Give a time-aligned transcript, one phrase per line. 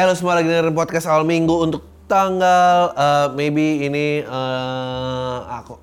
[0.00, 5.76] Eh lo semua lagi dengerin podcast awal minggu untuk tanggal uh, maybe ini uh, aku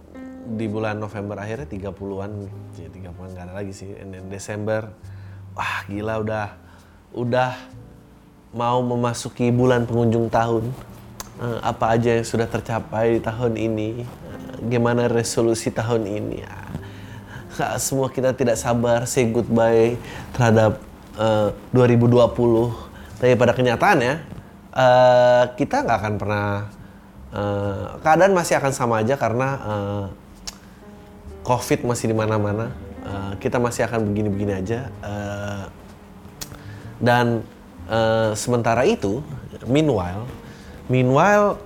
[0.58, 2.50] di bulan November akhirnya 30-an
[2.82, 4.90] ya 30-an gak ada lagi sih And then Desember.
[5.54, 6.50] Wah gila udah
[7.14, 7.62] udah
[8.58, 10.66] mau memasuki bulan pengunjung tahun.
[11.38, 14.02] Uh, apa aja yang sudah tercapai di tahun ini?
[14.02, 16.42] Uh, gimana resolusi tahun ini?
[16.42, 16.58] Ya
[17.78, 19.94] semua kita tidak sabar say goodbye
[20.34, 20.82] terhadap
[21.22, 22.87] uh, 2020
[23.18, 24.14] tapi pada kenyataannya
[24.74, 26.48] uh, kita nggak akan pernah
[27.34, 30.06] uh, keadaan masih akan sama aja karena uh,
[31.42, 32.74] covid masih di mana-mana
[33.06, 35.66] uh, kita masih akan begini-begini aja uh,
[37.02, 37.42] dan
[37.90, 39.26] uh, sementara itu
[39.66, 40.26] meanwhile
[40.90, 41.58] meanwhile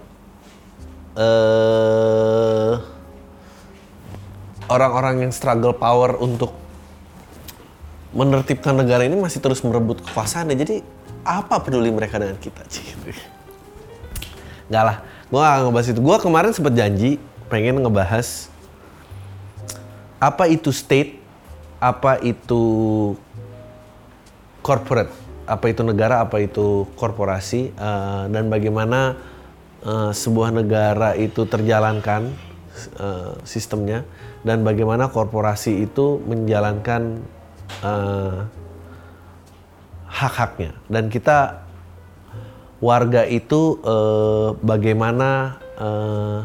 [1.15, 2.79] uh,
[4.71, 6.55] orang-orang yang struggle power untuk
[8.11, 10.55] menertibkan negara ini masih terus merebut kekuasaannya.
[10.55, 10.75] Jadi
[11.21, 12.65] apa peduli mereka dengan kita?
[14.71, 14.97] Gak lah,
[15.27, 16.01] gue gak ngebahas itu.
[16.01, 17.19] Gue kemarin sempat janji
[17.51, 18.47] pengen ngebahas
[20.21, 21.17] apa itu state,
[21.81, 22.63] apa itu
[24.61, 25.09] corporate,
[25.49, 29.17] apa itu negara, apa itu korporasi, uh, dan bagaimana
[29.81, 32.29] uh, sebuah negara itu terjalankan
[33.01, 34.05] uh, sistemnya
[34.45, 37.21] dan bagaimana korporasi itu menjalankan
[37.81, 38.45] uh,
[40.21, 41.65] hak-haknya dan kita
[42.81, 46.39] warga itu uh, bagaimana uh,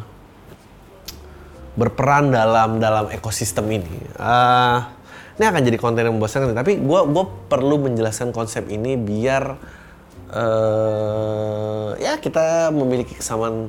[1.77, 4.01] berperan dalam dalam ekosistem ini.
[4.17, 4.81] Uh,
[5.37, 9.61] ini akan jadi konten yang membosankan, tapi gue gua perlu menjelaskan konsep ini biar
[10.33, 13.69] uh, ya kita memiliki kesamaan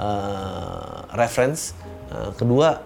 [0.00, 1.76] uh, reference.
[2.08, 2.80] Uh, kedua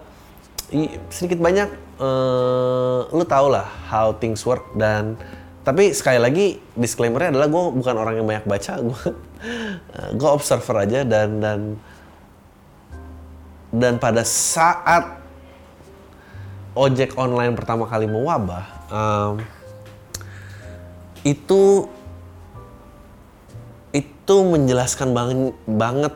[1.07, 1.71] sedikit banyak
[2.03, 5.15] uh, lu tau lah how things work dan
[5.63, 9.03] tapi sekali lagi disclaimernya adalah gue bukan orang yang banyak baca gue
[10.19, 11.59] gue observer aja dan dan
[13.73, 15.23] dan pada saat
[16.75, 19.39] ojek online pertama kali mewabah um,
[21.23, 21.87] itu
[23.95, 26.13] itu menjelaskan banget banget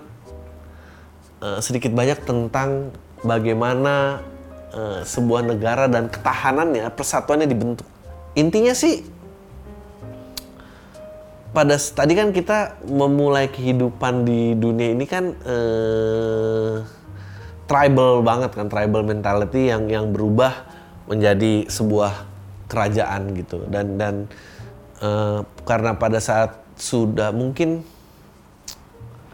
[1.41, 2.91] uh, sedikit banyak tentang
[3.21, 4.21] bagaimana
[4.73, 7.87] uh, sebuah negara dan ketahanannya, persatuannya dibentuk.
[8.37, 9.01] Intinya sih
[11.57, 16.85] pada tadi kan kita memulai kehidupan di dunia ini kan uh,
[17.65, 20.53] tribal banget kan, tribal mentality yang yang berubah
[21.09, 22.13] menjadi sebuah
[22.69, 23.65] kerajaan gitu.
[23.73, 24.29] Dan dan
[25.01, 27.81] uh, karena pada saat sudah mungkin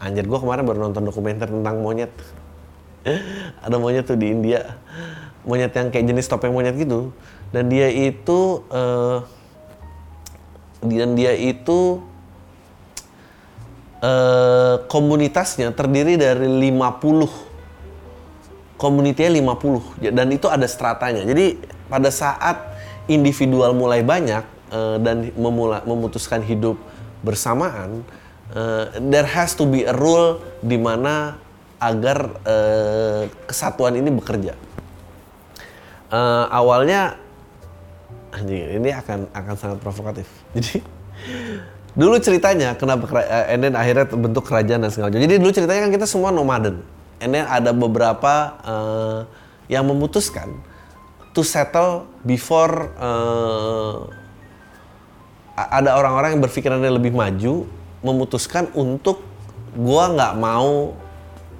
[0.00, 2.12] anjir gue kemarin baru nonton dokumenter tentang monyet.
[3.68, 4.80] Ada monyet tuh di India.
[5.44, 7.12] Monyet yang kayak jenis topeng monyet gitu.
[7.52, 9.20] Dan dia itu uh,
[10.80, 12.00] dan dia itu
[14.04, 21.56] uh, komunitasnya terdiri dari 50 komunitinya 50 dan itu ada stratanya jadi
[21.88, 22.76] pada saat
[23.08, 26.76] individual mulai banyak uh, dan memula, memutuskan hidup
[27.24, 28.04] bersamaan
[28.52, 31.40] uh, there has to be a rule di mana
[31.80, 34.56] agar uh, kesatuan ini bekerja.
[36.08, 37.20] Uh, awalnya
[38.44, 40.26] ini akan akan sangat provokatif.
[40.56, 40.80] Jadi
[41.94, 45.22] dulu ceritanya kenapa uh, and then akhirnya bentuk kerajaan dan segala macam.
[45.22, 46.82] Jadi dulu ceritanya kan kita semua nomaden.
[47.22, 49.20] And ada beberapa uh,
[49.70, 50.52] yang memutuskan
[51.32, 54.04] to settle before uh,
[55.54, 57.64] ada orang-orang yang berpikirannya lebih maju
[58.02, 59.22] memutuskan untuk
[59.72, 60.92] gua nggak mau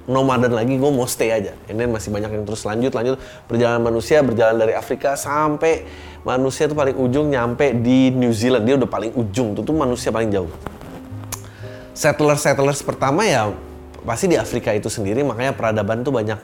[0.05, 1.53] nomaden lagi gue mau stay aja.
[1.65, 3.17] Ini masih banyak yang terus lanjut lanjut.
[3.49, 5.85] Perjalanan manusia berjalan dari Afrika sampai
[6.21, 8.65] manusia tuh paling ujung nyampe di New Zealand.
[8.69, 10.49] Dia udah paling ujung tuh tuh manusia paling jauh.
[11.95, 13.49] Settlers settlers pertama ya
[14.05, 15.25] pasti di Afrika itu sendiri.
[15.25, 16.39] Makanya peradaban tuh banyak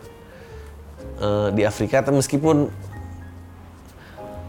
[1.21, 2.01] uh, di Afrika.
[2.01, 2.69] Tapi meskipun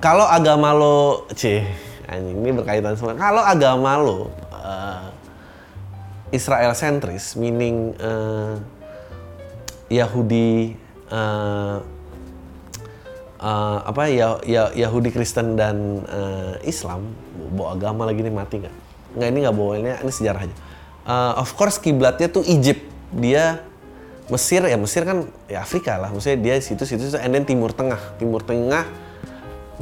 [0.03, 1.63] kalau agama lo c
[2.13, 5.09] ini berkaitan sama kalau agama lo uh,
[6.35, 8.59] Israel sentris meaning uh,
[9.93, 10.73] Yahudi
[11.13, 11.85] uh,
[13.37, 17.13] uh, apa ya, ya Yahudi Kristen dan uh, Islam
[17.53, 18.75] bawa agama lagi nih mati nggak?
[19.21, 20.57] Nggak ini nggak bawa ini ini sejarah aja.
[21.05, 22.89] Uh, of course kiblatnya tuh Egypt.
[23.13, 23.61] Dia
[24.33, 26.09] Mesir ya Mesir kan ya Afrika lah.
[26.09, 28.17] Maksudnya dia situ situ, and then Timur Tengah.
[28.17, 28.89] Timur Tengah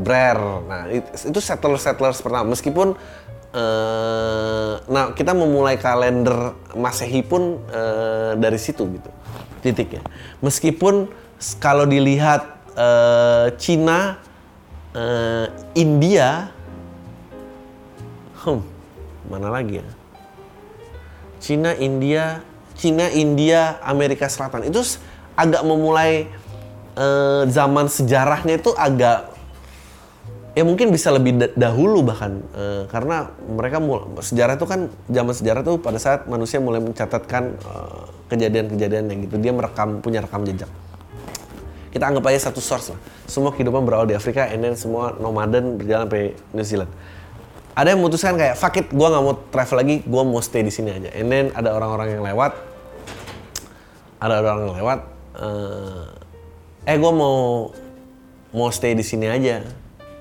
[0.01, 2.51] Brer nah itu settlers settlers pertama.
[2.51, 2.99] Meskipun
[3.55, 9.11] uh, nah kita memulai kalender Masehi pun uh, dari situ gitu
[9.61, 10.03] titik ya.
[10.41, 11.09] Meskipun
[11.61, 14.21] kalau dilihat uh, Cina,
[14.93, 15.47] uh,
[15.77, 16.53] India,
[18.45, 18.61] hmm,
[19.29, 19.89] mana lagi ya?
[21.41, 22.45] Cina, India,
[22.77, 24.85] Cina, India, Amerika Selatan itu
[25.41, 26.29] agak memulai
[27.01, 29.33] eh, zaman sejarahnya itu agak
[30.53, 35.63] ya mungkin bisa lebih dahulu bahkan uh, karena mereka mul sejarah itu kan zaman sejarah
[35.63, 37.55] itu pada saat manusia mulai mencatatkan
[38.31, 39.37] kejadian-kejadian yang gitu.
[39.43, 40.71] Dia merekam punya rekam jejak.
[41.91, 43.01] Kita anggap aja satu source lah.
[43.27, 46.25] Semua kehidupan berawal di Afrika and then semua nomaden berjalan sampai
[46.55, 46.91] New Zealand.
[47.75, 50.71] Ada yang memutuskan kayak fuck it gue nggak mau travel lagi gue mau stay di
[50.71, 51.11] sini aja.
[51.19, 52.55] And then ada orang-orang yang lewat.
[54.23, 54.99] Ada orang yang lewat
[55.43, 56.07] uh,
[56.87, 57.71] eh gue mau
[58.55, 59.67] mau stay di sini aja.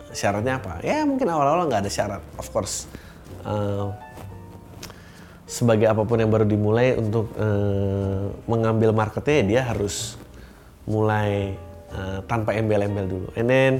[0.09, 0.81] Syaratnya apa?
[0.81, 2.89] Ya mungkin awal-awal nggak ada syarat, of course.
[3.45, 3.93] Uh,
[5.49, 10.13] sebagai apa pun yang baru dimulai untuk uh, mengambil marketnya dia harus
[10.85, 11.57] mulai
[11.89, 13.27] uh, tanpa embel-embel dulu.
[13.33, 13.73] And then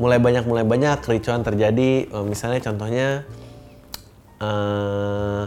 [0.00, 2.08] mulai banyak mulai banyak kericuan terjadi.
[2.08, 3.28] Uh, misalnya contohnya
[4.40, 5.44] uh,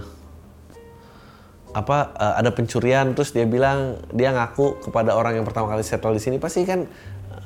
[1.74, 6.14] apa uh, ada pencurian terus dia bilang dia ngaku kepada orang yang pertama kali settle
[6.14, 6.86] di sini pasti kan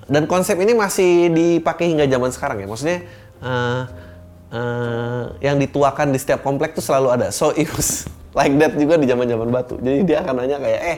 [0.07, 2.67] dan konsep ini masih dipakai hingga zaman sekarang ya.
[2.67, 2.99] Maksudnya
[3.43, 3.81] uh,
[4.51, 7.27] uh, yang dituakan di setiap komplek itu selalu ada.
[7.31, 9.75] So it was like that juga di zaman-zaman batu.
[9.79, 10.97] Jadi dia akan nanya kayak, eh,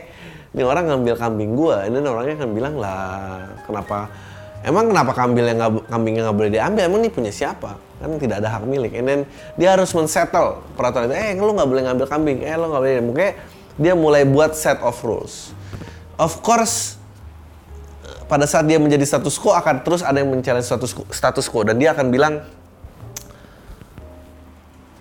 [0.55, 1.85] ini orang ngambil kambing gua.
[1.85, 4.09] Ini orangnya akan bilang lah, kenapa?
[4.59, 6.81] Emang kenapa kambing yang gak, kambingnya nggak boleh diambil?
[6.83, 7.79] Emang ini punya siapa?
[7.99, 8.91] Kan tidak ada hak milik.
[8.91, 9.23] And
[9.55, 11.15] dia harus men-settle peraturan itu.
[11.15, 12.37] Eh, lu nggak boleh ngambil kambing.
[12.43, 13.03] Eh, lu nggak boleh.
[13.03, 13.29] Mungkin
[13.79, 15.55] dia mulai buat set of rules.
[16.19, 16.99] Of course,
[18.29, 21.81] pada saat dia menjadi status quo akan terus ada yang mencari status status quo dan
[21.81, 22.45] dia akan bilang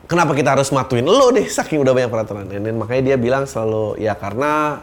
[0.09, 2.49] kenapa kita harus matuin lo deh saking udah banyak peraturan.
[2.49, 4.83] Dan makanya dia bilang selalu ya karena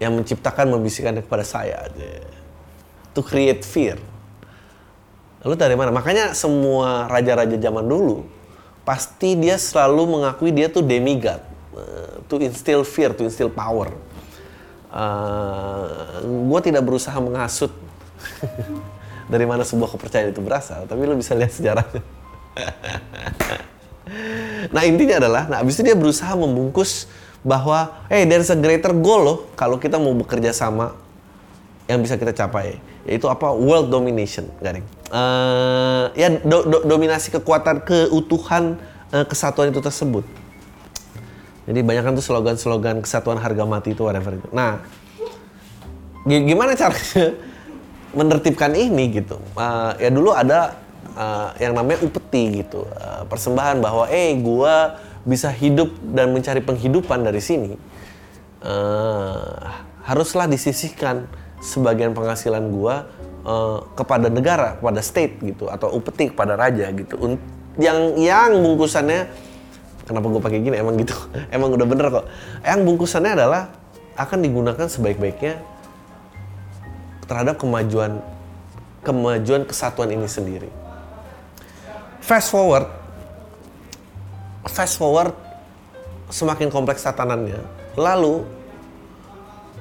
[0.00, 1.86] yang menciptakan membisikkan kepada saya
[3.12, 4.00] to create fear.
[5.44, 5.92] Lalu dari mana?
[5.92, 8.24] Makanya semua raja-raja zaman dulu
[8.80, 11.38] pasti dia selalu mengakui dia tuh demigod
[11.76, 13.92] uh, to instill fear to instill power.
[14.90, 17.70] Uh, eh, gue tidak berusaha menghasut
[19.32, 22.19] dari mana sebuah kepercayaan itu berasal, tapi lo bisa lihat sejarahnya.
[24.74, 27.06] nah intinya adalah, nah abis itu dia berusaha membungkus
[27.40, 30.92] bahwa, hey there's a greater goal loh kalau kita mau bekerja sama
[31.90, 34.86] yang bisa kita capai, yaitu apa world domination, garing.
[35.10, 38.78] Uh, ya do, do, dominasi kekuatan keutuhan
[39.10, 40.22] uh, kesatuan itu tersebut.
[41.66, 44.48] Jadi banyak kan tuh slogan-slogan kesatuan harga mati itu whatever itu.
[44.54, 44.82] Nah,
[46.26, 47.34] gimana caranya
[48.18, 49.38] menertibkan ini gitu?
[49.58, 50.78] Uh, ya dulu ada
[51.16, 57.22] uh, yang namanya upeti gitu, uh, persembahan bahwa eh gua bisa hidup dan mencari penghidupan
[57.24, 57.74] dari sini.
[58.60, 59.56] Uh,
[60.04, 61.24] haruslah disisihkan
[61.64, 63.08] sebagian penghasilan gua
[63.44, 67.38] uh, kepada negara, kepada state gitu atau upeti kepada raja gitu.
[67.80, 69.50] Yang yang bungkusannya
[70.10, 71.14] kenapa gue pakai gini emang gitu
[71.54, 72.26] emang udah bener kok
[72.66, 73.70] yang bungkusannya adalah
[74.18, 75.62] akan digunakan sebaik-baiknya
[77.30, 78.18] terhadap kemajuan
[79.06, 80.66] kemajuan kesatuan ini sendiri
[82.20, 82.86] fast forward.
[84.68, 85.34] Fast forward
[86.30, 87.58] semakin kompleks tatanannya
[87.98, 88.46] lalu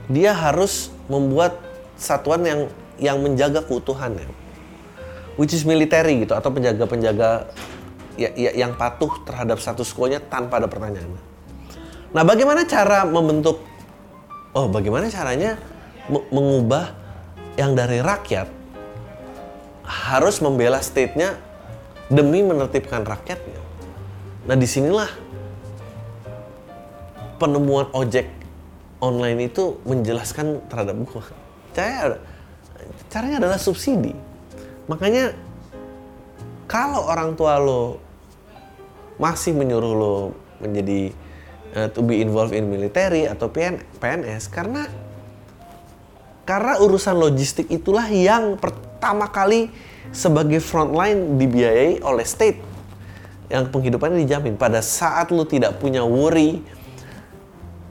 [0.09, 1.61] dia harus membuat
[1.93, 2.61] satuan yang
[2.97, 4.25] yang menjaga keutuhannya.
[5.39, 7.47] Which is military gitu atau penjaga-penjaga
[8.19, 11.15] ya, ya, yang patuh terhadap status quo-nya tanpa ada pertanyaan.
[12.11, 13.63] Nah, bagaimana cara membentuk
[14.51, 15.55] oh, bagaimana caranya
[16.09, 16.91] mengubah
[17.55, 18.49] yang dari rakyat
[19.85, 21.37] harus membela state-nya
[22.09, 23.61] demi menertibkan rakyatnya.
[24.49, 25.09] Nah, di sinilah
[27.37, 28.27] penemuan ojek
[28.99, 31.23] online itu menjelaskan terhadap gua.
[31.71, 32.17] Cara
[33.07, 34.11] caranya adalah subsidi.
[34.89, 35.37] Makanya
[36.65, 38.01] kalau orang tua lo
[39.21, 40.15] masih menyuruh lo
[40.59, 41.13] menjadi
[41.75, 44.87] uh, to be involved in military atau PN, PNS karena
[46.47, 49.69] karena urusan logistik itulah yang pertama kali
[50.09, 52.59] sebagai frontline dibiayai oleh state
[53.49, 54.55] yang penghidupannya dijamin.
[54.55, 56.61] Pada saat lo tidak punya worry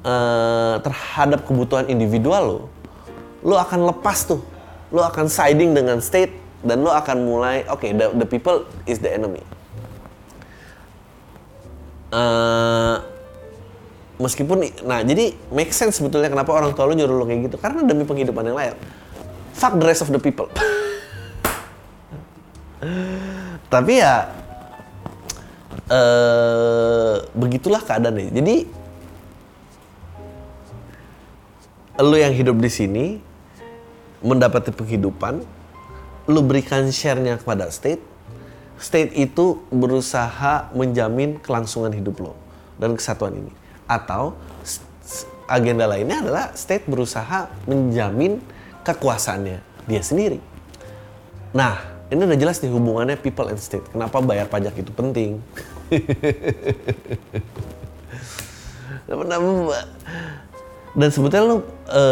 [0.07, 2.61] uh, terhadap kebutuhan individual lo
[3.43, 4.43] lo akan lepas tuh.
[4.91, 6.33] Lo akan siding dengan state
[6.65, 9.43] dan lo akan mulai oke okay, the, the people is the enemy.
[12.09, 13.05] Uh,
[14.17, 17.57] meskipun nah jadi make sense sebetulnya kenapa orang tua lu nyuruh lu kayak gitu.
[17.61, 18.79] Karena demi penghidupan yang layak.
[19.59, 20.47] Fuck the rest of the people
[23.73, 24.31] tapi ya
[25.91, 28.57] uh, begitulah keadaan nih jadi
[31.99, 33.07] lu yang hidup di sini
[34.23, 35.43] mendapati penghidupan
[36.29, 38.03] lu berikan share-nya kepada state
[38.79, 42.35] state itu berusaha menjamin kelangsungan hidup lo.
[42.79, 43.51] dan kesatuan ini.
[43.91, 44.39] Atau
[45.51, 48.39] agenda lainnya adalah state berusaha menjamin
[48.87, 49.59] kekuasaannya
[49.91, 50.39] dia sendiri.
[51.51, 53.85] Nah, ini udah jelas nih hubungannya people and state.
[53.93, 55.45] Kenapa bayar pajak itu penting?
[60.99, 62.03] Dan sebetulnya lu e,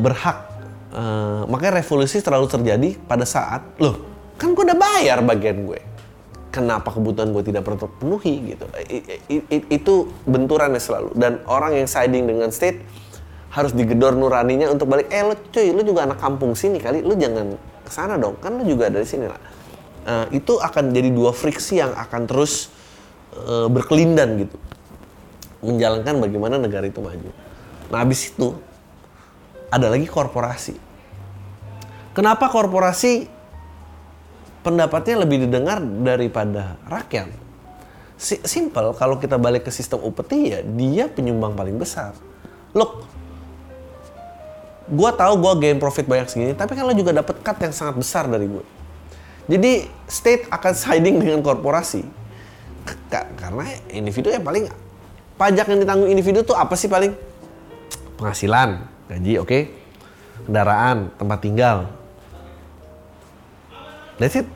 [0.00, 0.48] berhak.
[0.92, 1.02] E,
[1.48, 5.80] makanya revolusi terlalu terjadi pada saat, loh kan gue udah bayar bagian gue.
[6.52, 8.64] Kenapa kebutuhan gue tidak terpenuhi gitu?
[8.76, 11.16] I, i, i, itu benturannya selalu.
[11.16, 12.80] Dan orang yang siding dengan state
[13.52, 15.12] harus digedor nuraninya untuk balik.
[15.12, 18.40] Eh lo cuy, lo juga anak kampung sini kali, lo jangan ke sana dong.
[18.40, 19.42] Kan lo juga dari sini lah.
[20.02, 22.72] Uh, itu akan jadi dua friksi yang akan terus
[23.36, 24.56] uh, berkelindan gitu
[25.62, 27.30] menjalankan bagaimana negara itu maju.
[27.92, 28.56] Nah, habis itu
[29.70, 30.74] ada lagi korporasi.
[32.12, 33.30] Kenapa korporasi
[34.66, 37.30] pendapatnya lebih didengar daripada rakyat?
[38.22, 42.14] Simple, kalau kita balik ke sistem upeti ya, dia penyumbang paling besar.
[42.74, 43.06] Look,
[44.92, 47.96] gue tahu gue gain profit banyak segini, tapi kan lo juga dapat cut yang sangat
[47.96, 48.64] besar dari gue.
[49.48, 52.04] Jadi state akan siding dengan korporasi
[53.10, 54.66] karena individu yang paling
[55.36, 57.14] pajak yang ditanggung individu tuh apa sih paling?
[58.18, 59.48] Penghasilan, gaji, oke.
[59.48, 59.62] Okay.
[60.46, 61.76] Kendaraan, tempat tinggal.
[64.18, 64.46] That's it.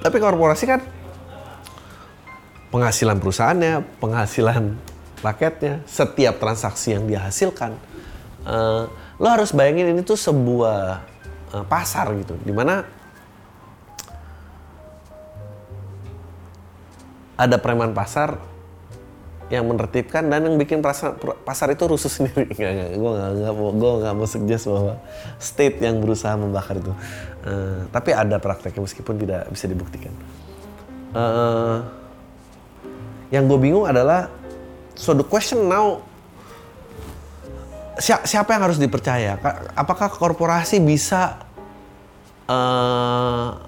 [0.00, 0.80] Tapi korporasi kan
[2.72, 4.76] penghasilan perusahaannya, penghasilan
[5.20, 7.76] rakyatnya, setiap transaksi yang dia hasilkan.
[8.42, 8.90] Uh,
[9.22, 11.06] lo harus bayangin ini tuh sebuah
[11.54, 12.82] uh, pasar gitu, di mana
[17.38, 18.42] ada preman pasar
[19.52, 21.12] yang menertibkan dan yang bikin pasar,
[21.44, 22.50] pasar itu rusuh sendiri.
[22.50, 24.94] Gak, gak, gue gak, gak, mau, gue gak mau suggest bahwa
[25.36, 26.92] state yang berusaha membakar itu.
[27.44, 30.12] Uh, tapi ada prakteknya meskipun tidak bisa dibuktikan.
[31.12, 31.84] Uh,
[33.28, 34.32] yang gue bingung adalah,
[34.96, 36.00] so the question now,
[38.00, 39.36] siapa yang harus dipercaya?
[39.76, 41.44] Apakah korporasi bisa
[42.48, 43.58] uh,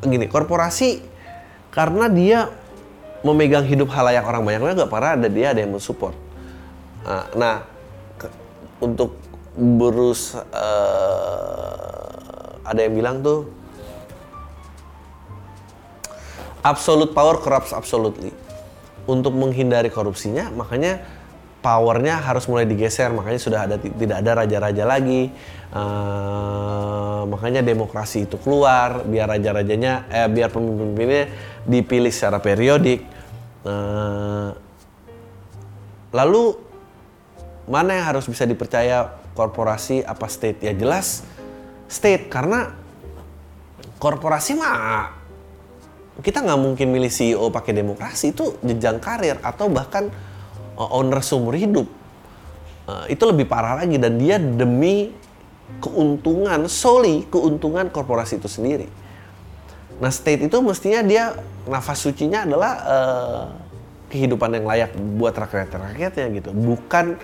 [0.00, 1.02] gini korporasi
[1.74, 2.48] karena dia
[3.20, 6.16] memegang hidup halayak orang banyak nggak para ada dia ada yang mensupport.
[7.04, 7.56] Nah, nah
[8.80, 9.20] untuk
[9.56, 12.00] berus uh,
[12.64, 13.50] ada yang bilang tuh
[16.64, 18.32] absolute power corrupts absolutely.
[19.10, 21.02] Untuk menghindari korupsinya, makanya
[21.58, 23.10] powernya harus mulai digeser.
[23.10, 25.34] Makanya sudah ada tidak ada raja-raja lagi.
[25.74, 31.24] Uh, makanya demokrasi itu keluar, biar raja-rajanya, eh, biar pemimpin-pemimpinnya
[31.66, 33.02] dipilih secara periodik
[33.60, 34.56] Uh,
[36.16, 36.56] lalu
[37.68, 40.64] mana yang harus bisa dipercaya korporasi apa state?
[40.64, 41.28] Ya jelas
[41.84, 42.72] state karena
[44.00, 45.12] korporasi mah
[46.18, 50.10] kita nggak mungkin milih CEO pakai demokrasi itu jenjang karir atau bahkan
[50.74, 51.86] uh, owner seumur hidup
[52.90, 55.14] uh, itu lebih parah lagi dan dia demi
[55.78, 58.90] keuntungan solely keuntungan korporasi itu sendiri.
[60.02, 61.36] Nah state itu mestinya dia
[61.68, 63.44] nafas sucinya adalah uh,
[64.10, 67.14] kehidupan yang layak buat rakyat-rakyatnya gitu, bukan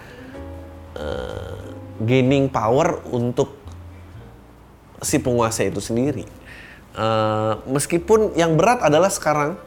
[0.95, 1.59] uh,
[2.07, 3.59] gaining power untuk
[5.03, 6.25] si penguasa itu sendiri.
[6.97, 9.61] Uh, meskipun yang berat adalah sekarang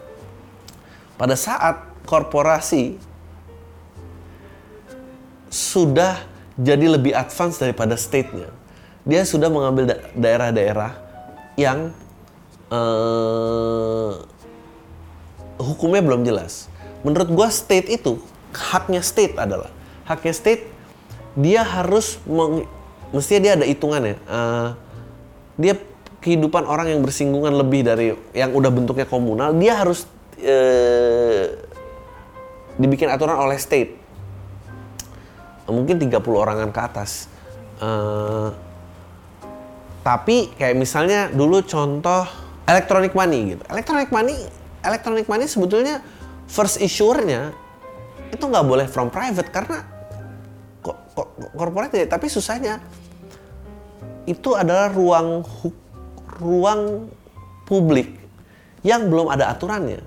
[1.14, 1.78] pada saat
[2.10, 2.98] korporasi
[5.54, 6.26] sudah
[6.58, 8.50] jadi lebih advance daripada state-nya.
[9.06, 10.98] Dia sudah mengambil daerah-daerah
[11.54, 11.94] yang
[12.74, 14.26] uh,
[15.62, 16.66] hukumnya belum jelas.
[17.06, 18.18] Menurut gua state itu
[18.54, 19.70] haknya state adalah
[20.10, 20.66] haknya state
[21.38, 22.66] dia harus meng,
[23.14, 24.18] mestinya dia ada hitungannya.
[24.26, 24.70] Uh,
[25.60, 25.78] dia
[26.20, 30.04] kehidupan orang yang bersinggungan lebih dari yang udah bentuknya komunal, dia harus
[30.44, 31.46] uh,
[32.76, 33.96] dibikin aturan oleh state.
[35.70, 37.30] Mungkin 30 orangan ke atas.
[37.80, 38.52] Uh,
[40.04, 42.26] tapi kayak misalnya dulu contoh
[42.68, 43.64] electronic money gitu.
[43.70, 46.00] Electronic money electronic money sebetulnya
[46.48, 47.52] first issuernya
[48.30, 49.84] itu nggak boleh from private karena
[50.80, 50.98] kok
[51.58, 52.80] corporate ya, tapi susahnya
[54.30, 55.44] itu adalah ruang
[56.40, 57.12] ruang
[57.68, 58.16] publik
[58.82, 60.02] yang belum ada aturannya.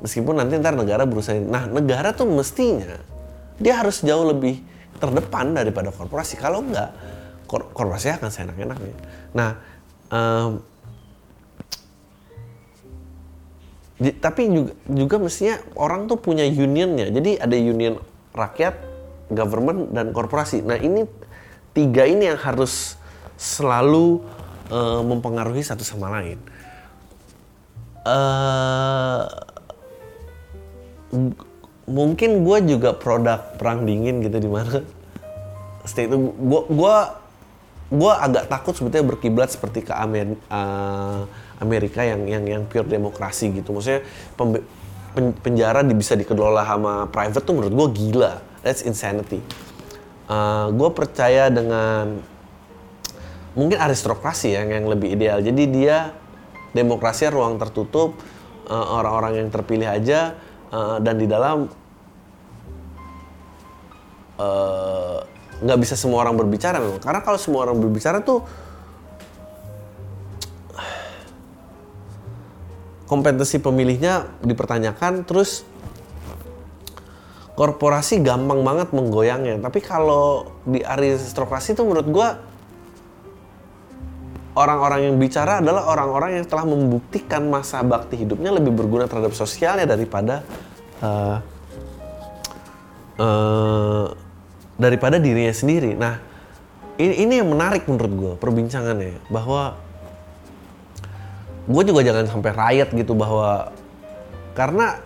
[0.00, 3.00] Meskipun nanti ntar negara berusaha, nah negara tuh mestinya
[3.56, 4.60] dia harus jauh lebih
[5.00, 6.36] terdepan daripada korporasi.
[6.36, 6.92] Kalau enggak,
[7.48, 8.96] kor korporasi akan seenak-enaknya.
[9.32, 9.50] Nah,
[10.12, 10.60] um,
[13.96, 17.96] tapi juga juga mestinya orang tuh punya unionnya jadi ada union
[18.36, 18.76] rakyat
[19.32, 21.08] government dan korporasi nah ini
[21.72, 23.00] tiga ini yang harus
[23.40, 24.20] selalu
[24.70, 26.38] uh, mempengaruhi satu sama lain.
[28.06, 29.26] Uh,
[31.86, 34.82] mungkin gue juga produk perang dingin gitu di mana
[35.86, 36.96] state itu gue gue
[37.86, 41.22] gue agak takut sebetulnya berkiblat seperti ke Amer, uh,
[41.62, 43.70] Amerika yang yang yang pure demokrasi gitu.
[43.70, 44.02] Maksudnya
[45.40, 48.42] penjara bisa dikelola sama private tuh menurut gue gila.
[48.66, 49.38] That's insanity.
[50.26, 52.18] Uh, gue percaya dengan
[53.56, 55.40] mungkin aristokrasi yang yang lebih ideal.
[55.40, 56.12] Jadi dia
[56.76, 58.20] demokrasi ruang tertutup
[58.68, 60.36] uh, orang-orang yang terpilih aja
[60.68, 61.72] uh, dan di dalam
[64.36, 65.18] uh,
[65.64, 67.00] nggak bisa semua orang berbicara memang.
[67.00, 68.44] Karena kalau semua orang berbicara tuh
[73.08, 75.64] kompetensi pemilihnya dipertanyakan terus
[77.56, 79.64] korporasi gampang banget menggoyangnya.
[79.64, 82.28] Tapi kalau di aristokrasi tuh menurut gua
[84.56, 89.84] orang-orang yang bicara adalah orang-orang yang telah membuktikan masa bakti hidupnya lebih berguna terhadap sosialnya
[89.84, 90.40] daripada
[91.04, 91.38] uh,
[93.20, 94.06] uh,
[94.80, 95.92] daripada dirinya sendiri.
[95.96, 96.20] Nah,
[96.96, 99.76] ini, ini yang menarik menurut gue perbincangannya bahwa
[101.66, 103.74] gue juga jangan sampai riot gitu bahwa
[104.56, 105.02] karena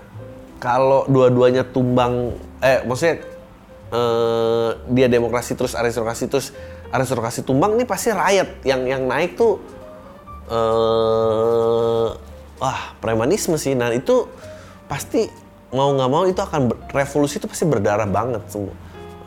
[0.61, 3.25] kalau dua-duanya tumbang eh maksudnya
[3.91, 6.53] eh, dia demokrasi terus aristokrasi terus
[6.91, 9.63] aristokrasi tumbang ini pasti rakyat yang yang naik tuh
[10.51, 12.09] eh,
[12.59, 14.27] wah premanisme sih nah itu
[14.91, 15.31] pasti
[15.71, 18.75] mau nggak mau itu akan revolusi itu pasti berdarah banget semua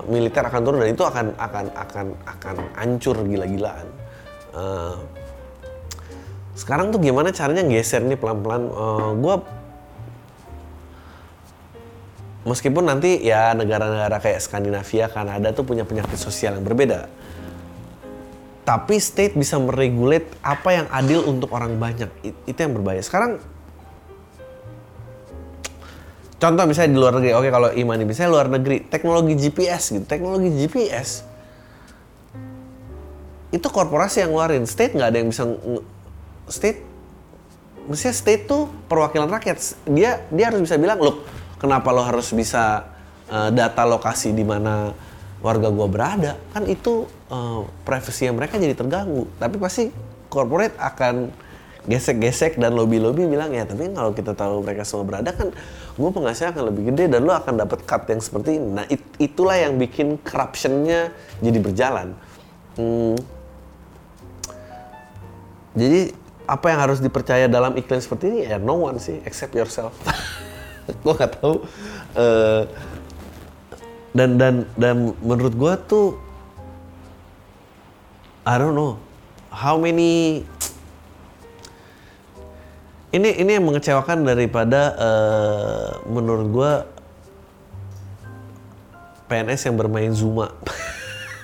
[0.07, 3.87] militer akan turun dan itu akan akan akan akan hancur gila-gilaan.
[4.53, 4.97] Uh,
[6.53, 8.69] sekarang tuh gimana caranya geser nih pelan-pelan?
[8.69, 9.35] Uh, eh, gue
[12.43, 17.09] meskipun nanti ya negara-negara kayak Skandinavia, Kanada tuh punya penyakit sosial yang berbeda.
[18.63, 22.07] Tapi state bisa meregulate apa yang adil untuk orang banyak.
[22.47, 23.03] Itu yang berbahaya.
[23.03, 23.43] Sekarang
[26.43, 30.51] contoh misalnya di luar negeri oke kalau Imani misalnya luar negeri teknologi GPS gitu teknologi
[30.51, 31.23] GPS
[33.55, 35.47] itu korporasi yang ngeluarin state nggak ada yang bisa
[36.51, 36.83] state
[37.87, 39.55] mestinya state tuh perwakilan rakyat
[39.87, 41.23] dia dia harus bisa bilang loh
[41.63, 42.91] kenapa lo harus bisa
[43.31, 44.91] uh, data lokasi di mana
[45.43, 49.91] warga gua berada kan itu uh, privasi yang mereka jadi terganggu tapi pasti
[50.31, 51.29] corporate akan
[51.83, 55.51] gesek-gesek dan lobby-lobby bilang ya tapi kalau kita tahu mereka semua berada kan
[55.93, 58.67] gue penghasilan akan lebih gede dan lo akan dapat cut yang seperti ini.
[58.71, 61.11] Nah it, itulah yang bikin corruptionnya
[61.43, 62.15] jadi berjalan.
[62.79, 63.19] Hmm.
[65.75, 66.15] Jadi
[66.47, 69.91] apa yang harus dipercaya dalam iklim seperti ini ya no one sih except yourself.
[71.03, 71.61] gue nggak tahu.
[72.15, 72.63] Uh,
[74.13, 76.07] dan dan dan menurut gue tuh
[78.45, 79.01] I don't know
[79.49, 80.45] how many
[83.13, 86.71] ini ini yang mengecewakan daripada uh, menurut gue
[89.29, 90.49] PNS yang bermain Zuma.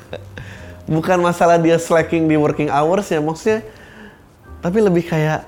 [0.90, 3.62] Bukan masalah dia slacking di working hours ya maksudnya,
[4.66, 5.46] tapi lebih kayak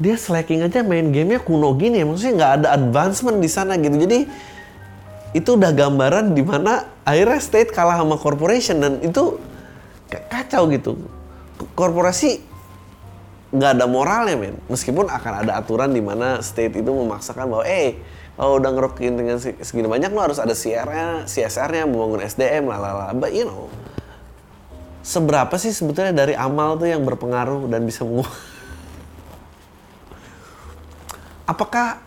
[0.00, 3.94] dia slacking aja main gamenya kuno gini ya maksudnya nggak ada advancement di sana gitu
[3.94, 4.26] jadi
[5.32, 9.40] itu udah gambaran di mana akhirnya state kalah sama corporation dan itu
[10.08, 11.00] kacau gitu
[11.72, 12.44] korporasi
[13.52, 18.00] nggak ada moralnya men meskipun akan ada aturan di mana state itu memaksakan bahwa eh
[18.32, 23.12] kalau udah ngerokin dengan segini banyak lo harus ada CR-nya, CSR-nya, membangun SDM, lalala.
[23.12, 23.68] But you know,
[25.04, 28.32] seberapa sih sebetulnya dari amal tuh yang berpengaruh dan bisa mengubah?
[31.52, 32.00] apakah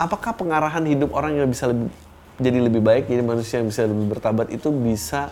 [0.00, 1.92] apakah pengarahan hidup orang yang bisa lebih
[2.40, 5.28] jadi lebih baik, jadi manusia yang bisa lebih bertabat itu bisa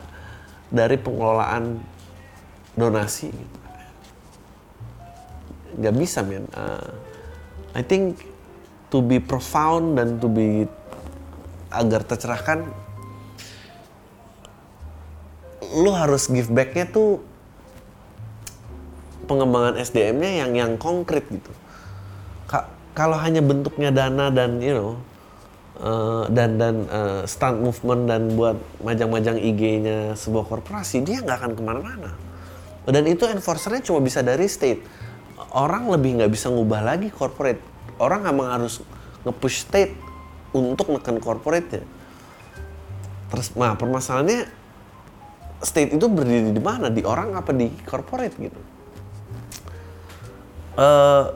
[0.68, 1.80] dari pengelolaan
[2.76, 3.58] donasi gitu?
[5.78, 6.90] nggak bisa men uh,
[7.72, 8.18] I think
[8.90, 10.66] to be profound dan to be
[11.70, 12.66] agar tercerahkan
[15.78, 17.22] lu harus give backnya tuh
[19.28, 21.52] pengembangan SDM-nya yang yang konkret gitu.
[22.92, 24.92] Ka kalau hanya bentuknya dana dan you know
[25.82, 31.52] uh, dan dan uh, stunt movement dan buat majang-majang IG-nya sebuah korporasi dia nggak akan
[31.54, 32.10] ke mana-mana.
[32.88, 34.80] Dan itu enforcernya cuma bisa dari state
[35.52, 37.60] orang lebih nggak bisa ngubah lagi corporate.
[37.98, 38.80] Orang emang harus
[39.24, 39.94] nge-push state
[40.52, 41.84] untuk neken corporate ya.
[43.28, 44.48] Terus, nah permasalahannya
[45.60, 46.88] state itu berdiri di mana?
[46.88, 48.60] Di orang apa di corporate gitu?
[50.78, 51.34] Uh,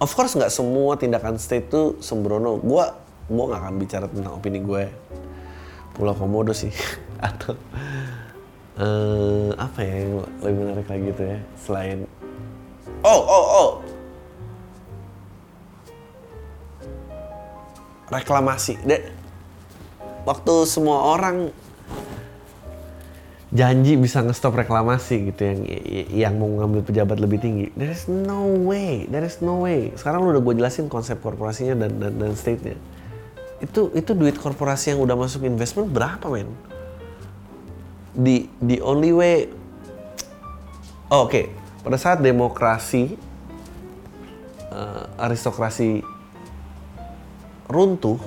[0.00, 2.58] of course nggak semua tindakan state itu sembrono.
[2.58, 2.94] Gua
[3.30, 4.84] gua nggak akan bicara tentang opini gue.
[5.94, 6.74] Pulau Komodo sih
[7.22, 7.54] atau
[8.82, 11.98] uh, apa ya yang lebih menarik lagi gitu ya selain
[13.06, 13.70] oh oh oh
[18.12, 18.78] reklamasi.
[18.84, 19.10] De,
[20.28, 21.50] waktu semua orang
[23.54, 25.60] janji bisa ngestop reklamasi gitu yang
[26.10, 27.66] yang mau ngambil pejabat lebih tinggi.
[27.78, 29.94] There is no way, there is no way.
[29.94, 32.74] Sekarang lu udah gue jelasin konsep korporasinya dan dan, dan state-nya.
[33.62, 36.50] Itu itu duit korporasi yang udah masuk investment berapa men?
[38.10, 39.46] Di the only way
[41.14, 41.44] oh, oke, okay.
[41.86, 43.14] pada saat demokrasi
[44.74, 46.02] uh, aristokrasi
[47.70, 48.18] runtuh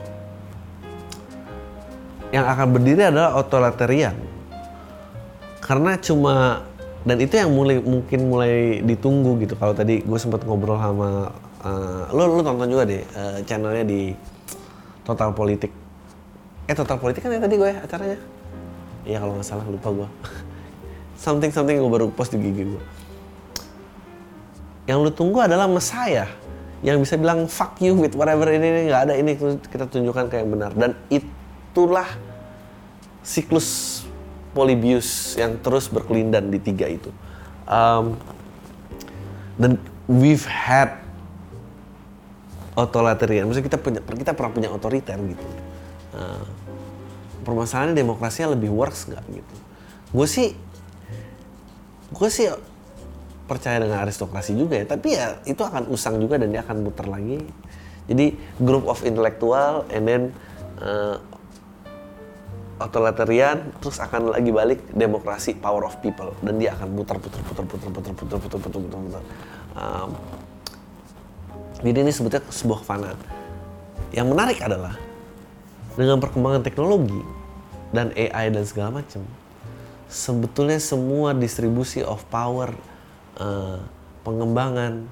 [2.31, 4.26] yang akan berdiri adalah otoritarian
[5.67, 6.63] karena cuma
[7.03, 9.55] dan itu yang mulai mungkin mulai ditunggu gitu.
[9.59, 11.31] Kalau tadi gue sempat ngobrol sama
[11.63, 14.15] uh, lo lo tonton juga deh uh, channelnya di
[15.03, 15.71] Total Politik.
[16.67, 18.19] Eh Total Politik kan ya tadi gue acaranya?
[19.07, 20.07] Iya kalau nggak salah lupa gue
[21.23, 22.83] something something gue baru post di gigi gue
[24.87, 26.31] yang lu tunggu adalah Messiah
[26.79, 29.35] yang bisa bilang fuck you with whatever ini nggak ada ini
[29.67, 30.71] kita tunjukkan kayak benar.
[30.71, 32.07] Dan itulah
[33.19, 34.01] siklus
[34.57, 37.13] Polybius yang terus berkelindan di tiga itu.
[37.69, 38.17] Um,
[39.61, 39.77] dan
[40.09, 40.97] we've had
[42.73, 45.45] otoritarian, maksudnya kita punya kita pernah punya otoriter gitu.
[46.17, 46.41] Uh,
[47.45, 49.55] permasalahannya demokrasinya lebih works nggak gitu.
[50.09, 50.57] Gue sih,
[52.09, 52.49] gue sih
[53.45, 57.05] percaya dengan aristokrasi juga ya, tapi ya itu akan usang juga dan dia akan muter
[57.05, 57.45] lagi.
[58.07, 60.23] Jadi group of intellectual and then
[60.79, 61.19] uh,
[62.77, 66.33] otoritarian terus akan lagi balik demokrasi power of people.
[66.41, 69.23] Dan dia akan putar putar putar putar putar putar putar putar putar putar.
[69.77, 70.09] Um,
[71.85, 73.13] jadi ini sebetulnya sebuah fana
[74.15, 74.97] yang menarik adalah
[75.93, 77.21] dengan perkembangan teknologi
[77.93, 79.21] dan AI dan segala macam
[80.07, 82.71] sebetulnya semua distribusi of power
[83.37, 83.79] uh,
[84.23, 85.03] pengembangan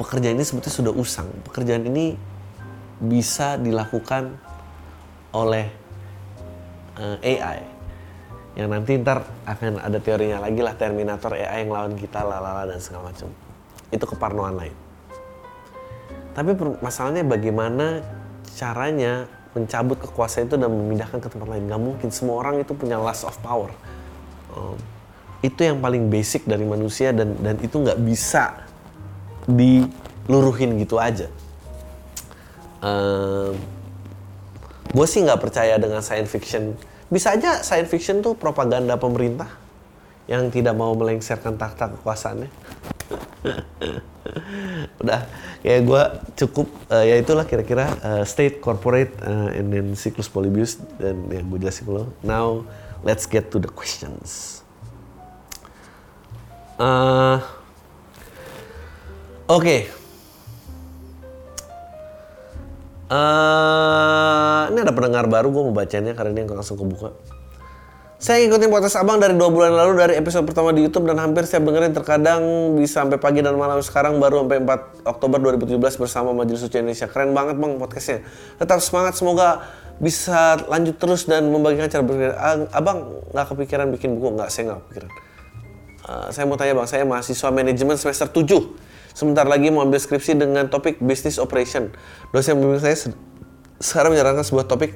[0.00, 1.28] pekerjaan ini sebetulnya sudah usang.
[1.44, 2.16] Pekerjaan ini
[2.98, 4.34] bisa dilakukan
[5.30, 5.70] oleh
[6.98, 7.78] uh, eh, AI
[8.58, 12.82] yang nanti ntar akan ada teorinya lagi lah Terminator AI yang lawan kita lalala dan
[12.82, 13.30] segala macam.
[13.94, 14.74] Itu keparnoan lain.
[16.34, 18.02] Tapi masalahnya bagaimana
[18.58, 21.70] caranya mencabut kekuasaan itu dan memindahkan ke tempat lain?
[21.70, 22.08] Nggak mungkin.
[22.10, 23.70] Semua orang itu punya lust of power.
[24.58, 24.74] Um,
[25.38, 28.58] itu yang paling basic dari manusia dan dan itu nggak bisa
[29.46, 31.30] diluruhin gitu aja.
[32.82, 33.54] Um,
[34.90, 36.74] gue sih nggak percaya dengan science fiction.
[37.08, 39.48] Bisa aja science fiction tuh propaganda pemerintah
[40.28, 42.52] yang tidak mau melengsarkan takhta kekuasaannya.
[45.00, 45.24] Udah,
[45.64, 46.02] kayak gue
[46.44, 51.48] cukup, uh, ya itulah kira-kira uh, state, corporate, uh, and then siklus Polybius dan yang
[51.48, 52.12] gue jelasin lo.
[52.20, 52.68] Now,
[53.00, 54.60] let's get to the questions.
[56.76, 57.40] Uh,
[59.48, 59.80] Oke, okay.
[63.08, 67.16] Uh, ini ada pendengar baru, gue mau bacanya karena ini langsung kebuka.
[68.18, 71.46] Saya ngikutin podcast abang dari dua bulan lalu dari episode pertama di YouTube dan hampir
[71.46, 76.34] setiap dengerin terkadang bisa sampai pagi dan malam sekarang baru sampai 4 Oktober 2017 bersama
[76.34, 77.06] Majelis Suci Indonesia.
[77.06, 78.26] Keren banget bang podcastnya.
[78.58, 79.70] Tetap semangat semoga
[80.02, 82.34] bisa lanjut terus dan membagikan cara berpikir.
[82.74, 84.34] Abang nggak kepikiran bikin buku?
[84.34, 85.10] Nggak, saya nggak kepikiran.
[86.02, 88.87] Uh, saya mau tanya bang, saya mahasiswa manajemen semester 7
[89.18, 91.90] Sebentar lagi mau ambil skripsi dengan topik business operation.
[92.30, 92.94] Dosen pembimbing saya
[93.82, 94.94] sekarang menyarankan sebuah topik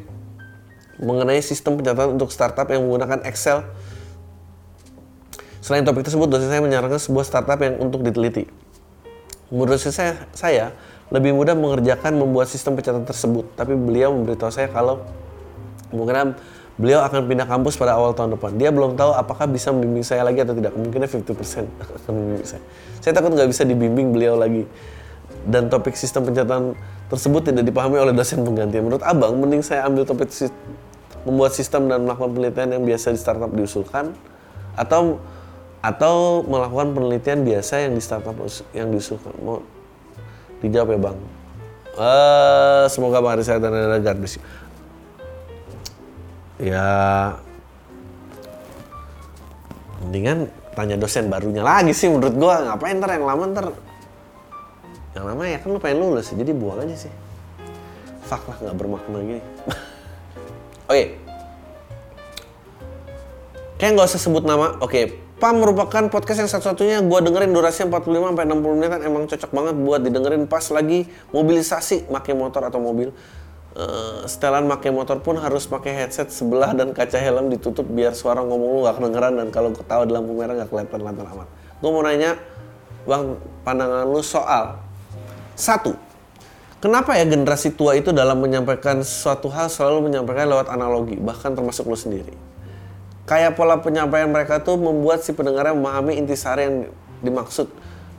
[1.02, 3.66] mengenai sistem pencatatan untuk startup yang menggunakan Excel.
[5.58, 8.46] Selain topik tersebut, dosen saya menyarankan sebuah startup yang untuk diteliti.
[9.50, 10.70] Menurut saya, saya
[11.10, 15.02] lebih mudah mengerjakan membuat sistem pencatatan tersebut, tapi beliau memberitahu saya kalau
[15.90, 16.38] mungkin
[16.82, 18.58] beliau akan pindah kampus pada awal tahun depan.
[18.58, 20.74] Dia belum tahu apakah bisa membimbing saya lagi atau tidak.
[20.74, 21.62] Kemungkinan 50%
[22.02, 22.62] akan membimbing saya.
[22.98, 24.66] Saya takut nggak bisa dibimbing beliau lagi.
[25.46, 26.74] Dan topik sistem pencatatan
[27.06, 28.82] tersebut tidak dipahami oleh dosen pengganti.
[28.82, 30.26] Menurut abang, mending saya ambil topik
[31.22, 34.10] membuat sistem dan melakukan penelitian yang biasa di startup diusulkan,
[34.74, 35.22] atau
[35.82, 38.34] atau melakukan penelitian biasa yang di startup
[38.74, 39.34] yang diusulkan.
[39.42, 39.62] Mau
[40.62, 41.18] dijawab ya bang.
[41.92, 44.40] Uh, semoga bang Arisa dan Anda garbis
[46.62, 46.86] ya
[50.06, 50.46] mendingan
[50.78, 52.62] tanya dosen barunya lagi sih menurut gua.
[52.62, 53.66] Ngapain ntar yang lama ntar?
[55.12, 57.12] Yang lama ya kan lu pengen lulus jadi buang aja sih.
[58.30, 59.74] Fuck lah nggak bermakna gini oke.
[60.88, 61.06] Okay.
[63.76, 64.78] kayak nggak usah sebut nama.
[64.78, 65.04] Oke okay.
[65.42, 69.74] PAM merupakan podcast yang satu-satunya gue dengerin durasinya 45 sampai 60 menit emang cocok banget
[69.74, 73.10] buat didengerin pas lagi mobilisasi pakai motor atau mobil
[73.76, 78.40] uh, setelan pakai motor pun harus pakai headset sebelah dan kaca helm ditutup biar suara
[78.40, 81.48] ngomong lu gak kedengeran dan kalau ketawa di lampu merah gak kelihatan kelihatan amat.
[81.82, 82.38] Gue mau nanya,
[83.04, 84.78] bang, pandangan lu soal
[85.58, 85.92] satu,
[86.82, 91.86] Kenapa ya generasi tua itu dalam menyampaikan suatu hal selalu menyampaikan lewat analogi, bahkan termasuk
[91.86, 92.34] lo sendiri.
[93.22, 96.76] Kayak pola penyampaian mereka tuh membuat si pendengarnya memahami intisari yang
[97.22, 97.70] dimaksud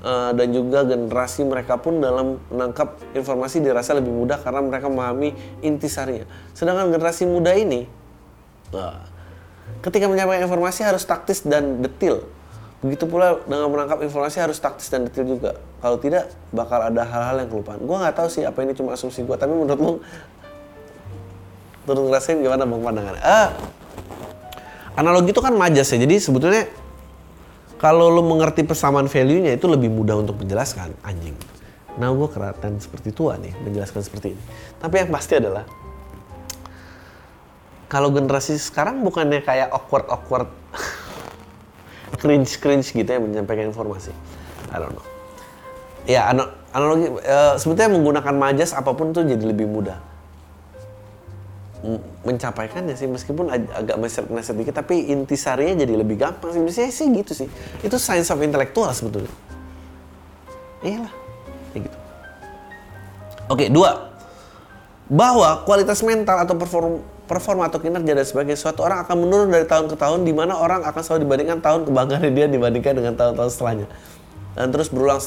[0.04, 5.34] uh, dan juga generasi mereka pun dalam menangkap informasi dirasa lebih mudah karena mereka memahami
[5.66, 6.28] intisarinya.
[6.54, 7.90] Sedangkan generasi muda ini,
[8.76, 9.02] uh,
[9.82, 12.22] ketika menyampaikan informasi harus taktis dan detail
[12.84, 15.56] Begitu pula dengan menangkap informasi harus taktis dan detail juga.
[15.80, 17.80] Kalau tidak, bakal ada hal-hal yang kelupaan.
[17.80, 19.94] Gue nggak tahu sih apa ini cuma asumsi gue, tapi menurut lu
[21.88, 23.24] turun ngerasain gimana bang pandangannya?
[23.24, 23.56] Ah,
[25.00, 25.98] analogi itu kan majas ya.
[26.04, 26.68] Jadi sebetulnya
[27.84, 31.36] kalau lu mengerti persamaan value-nya itu lebih mudah untuk menjelaskan anjing.
[32.00, 34.44] Nah gue keratan seperti tua nih menjelaskan seperti ini.
[34.80, 35.68] Tapi yang pasti adalah
[37.92, 40.48] kalau generasi sekarang bukannya kayak awkward awkward
[42.24, 44.16] cringe-cringe gitu ya menyampaikan informasi.
[44.72, 45.04] I don't know.
[46.08, 46.32] Ya,
[46.72, 50.13] analogi uh, sebetulnya menggunakan majas apa pun tuh jadi lebih mudah
[52.24, 56.62] mencapaikannya sih meskipun ag agak meset-meset dikit tapi intisarinya jadi lebih gampang sih.
[56.64, 57.48] Biasanya sih gitu sih.
[57.84, 59.32] Itu science of intelektual sebetulnya.
[60.84, 61.14] Iyalah
[61.76, 61.98] kayak gitu.
[63.52, 64.16] Oke dua.
[65.12, 69.68] Bahwa kualitas mental atau perform performa atau kinerja dan sebagai suatu orang akan menurun dari
[69.68, 73.52] tahun ke tahun di mana orang akan selalu dibandingkan tahun kebanggaan dia dibandingkan dengan tahun-tahun
[73.52, 73.88] setelahnya.
[74.54, 75.20] Dan terus berulang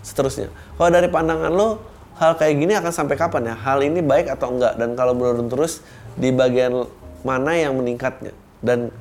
[0.00, 0.48] seterusnya.
[0.76, 1.89] Kalau dari pandangan lo
[2.20, 3.54] hal kayak gini akan sampai kapan ya?
[3.56, 5.80] Hal ini baik atau enggak dan kalau menurun terus
[6.14, 6.84] di bagian
[7.24, 8.92] mana yang meningkatnya dan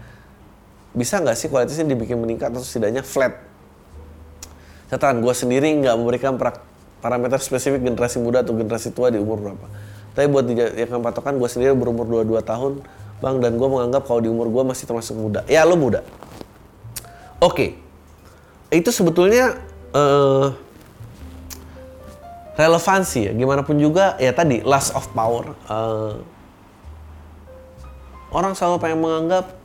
[0.95, 3.35] bisa nggak sih kualitasnya dibikin meningkat atau setidaknya flat?
[4.89, 6.33] Catatan gue sendiri nggak memberikan
[6.99, 9.67] parameter spesifik generasi muda atau generasi tua di umur berapa
[10.13, 12.83] tapi buat dijadikan patokan gue sendiri berumur 22 tahun
[13.23, 16.03] bang dan gue menganggap kalau di umur gue masih termasuk muda ya lo muda
[17.39, 17.69] oke okay.
[18.67, 19.55] itu sebetulnya
[19.95, 20.51] uh,
[22.59, 23.31] relevansi ya.
[23.31, 25.55] Gimana pun juga ya tadi last of power.
[25.71, 26.19] Uh,
[28.35, 29.55] orang selalu pengen menganggap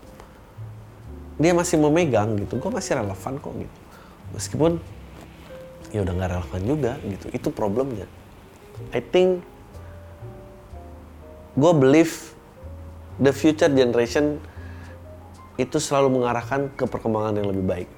[1.34, 2.62] dia masih memegang gitu.
[2.62, 3.78] Gue masih relevan kok gitu.
[4.30, 4.72] Meskipun
[5.90, 7.26] ya udah nggak relevan juga gitu.
[7.34, 8.06] Itu problemnya.
[8.94, 9.42] I think
[11.58, 12.14] gue believe
[13.18, 14.38] the future generation
[15.54, 17.90] itu selalu mengarahkan ke perkembangan yang lebih baik.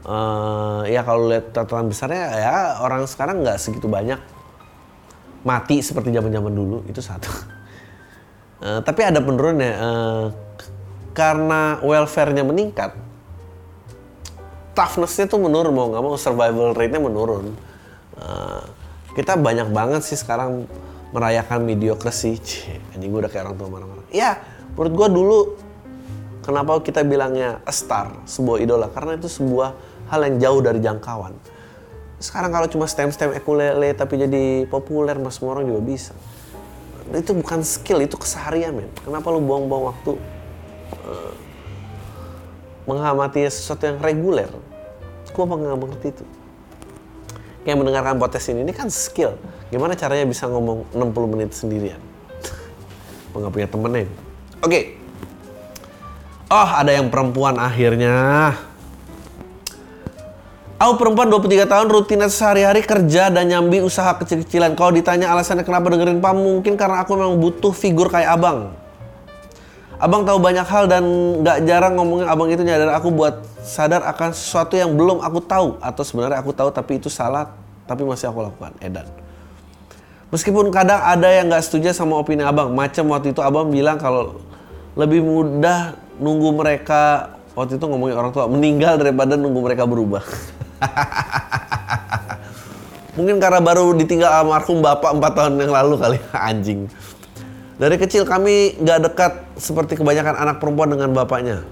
[0.00, 4.16] Uh, ya kalau lihat tatanan besarnya ya orang sekarang nggak segitu banyak
[5.44, 7.28] mati seperti zaman-zaman dulu itu satu.
[8.64, 10.26] Uh, tapi ada penurunnya uh,
[11.12, 12.96] karena welfare-nya meningkat,
[14.72, 17.52] toughness-nya tuh menurun mau nggak mau survival rate-nya menurun.
[18.16, 18.64] Uh,
[19.12, 20.64] kita banyak banget sih sekarang
[21.10, 22.38] merayakan mediocracy.
[22.94, 24.06] Ini gue udah kayak orang tua marah-marah.
[24.14, 24.38] Ya,
[24.78, 25.38] menurut gue dulu
[26.46, 31.32] kenapa kita bilangnya a star, sebuah idola karena itu sebuah hal yang jauh dari jangkauan.
[32.20, 36.12] Sekarang kalau cuma stem-stem ukulele tapi jadi populer, mas semua orang juga bisa.
[37.14, 38.90] Itu bukan skill, itu keseharian, men.
[39.00, 40.12] Kenapa lu buang-buang waktu
[41.00, 41.32] uh,
[42.84, 44.50] mengamati sesuatu yang reguler?
[45.32, 46.24] Gue nggak mengerti itu.
[47.64, 49.36] Kayak mendengarkan podcast ini, ini kan skill
[49.70, 52.02] Gimana caranya bisa ngomong 60 menit sendirian?
[53.30, 54.02] Nggak punya temennya.
[54.02, 54.10] Oke.
[54.66, 54.84] Okay.
[56.50, 58.50] Oh, ada yang perempuan akhirnya.
[60.80, 64.72] Aku perempuan 23 tahun rutinitas sehari-hari kerja dan nyambi usaha kecil-kecilan.
[64.72, 68.72] Kalau ditanya alasannya kenapa dengerin Pam, mungkin karena aku memang butuh figur kayak abang.
[70.00, 71.04] Abang tahu banyak hal dan
[71.44, 75.76] gak jarang ngomongin abang itu nyadar aku buat sadar akan sesuatu yang belum aku tahu.
[75.84, 77.52] Atau sebenarnya aku tahu tapi itu salah,
[77.84, 78.72] tapi masih aku lakukan.
[78.80, 79.04] Edan.
[80.32, 84.40] Meskipun kadang ada yang nggak setuju sama opini abang, macam waktu itu abang bilang kalau
[84.96, 90.24] lebih mudah nunggu mereka waktu itu ngomongin orang tua meninggal daripada nunggu mereka berubah.
[93.18, 96.18] Mungkin karena baru ditinggal almarhum bapak empat tahun yang lalu kali
[96.50, 96.88] anjing.
[97.80, 101.64] Dari kecil kami nggak dekat seperti kebanyakan anak perempuan dengan bapaknya.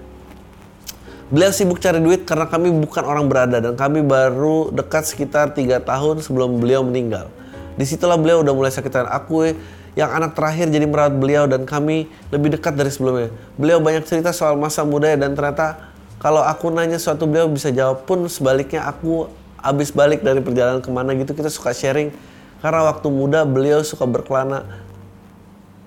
[1.29, 5.77] Beliau sibuk cari duit karena kami bukan orang berada dan kami baru dekat sekitar tiga
[5.77, 7.29] tahun sebelum beliau meninggal.
[7.77, 9.53] Di situlah beliau udah mulai sakitan aku
[9.92, 13.29] yang anak terakhir jadi merawat beliau dan kami lebih dekat dari sebelumnya.
[13.61, 15.88] Beliau banyak cerita soal masa muda dan ternyata
[16.19, 20.91] kalau aku nanya suatu beliau bisa jawab pun sebaliknya aku habis balik dari perjalanan ke
[20.91, 22.11] mana gitu kita suka sharing.
[22.59, 24.67] Karena waktu muda beliau suka berkelana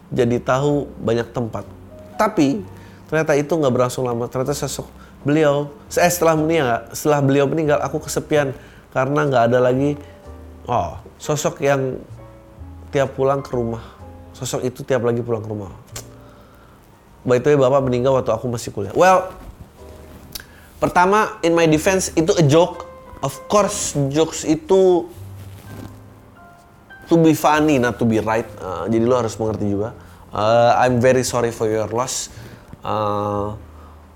[0.08, 1.68] jadi tahu banyak tempat.
[2.16, 2.64] Tapi
[3.12, 4.32] ternyata itu nggak berlangsung lama.
[4.32, 4.88] Ternyata sosok
[5.28, 8.56] beliau, eh, setelah meninggal, setelah beliau meninggal aku kesepian.
[8.96, 10.00] Karena nggak ada lagi
[10.68, 12.00] oh sosok yang
[12.96, 13.84] tiap pulang ke rumah.
[14.32, 15.76] Sosok itu tiap lagi pulang ke rumah.
[17.28, 18.96] By the bapak meninggal waktu aku masih kuliah.
[18.96, 19.51] Well
[20.82, 22.90] pertama in my defense itu a joke
[23.22, 25.06] of course jokes itu
[27.12, 28.48] to be funny, not to be right.
[28.64, 29.92] Uh, jadi lo harus mengerti juga.
[30.32, 32.32] Uh, I'm very sorry for your loss.
[32.80, 33.60] Uh,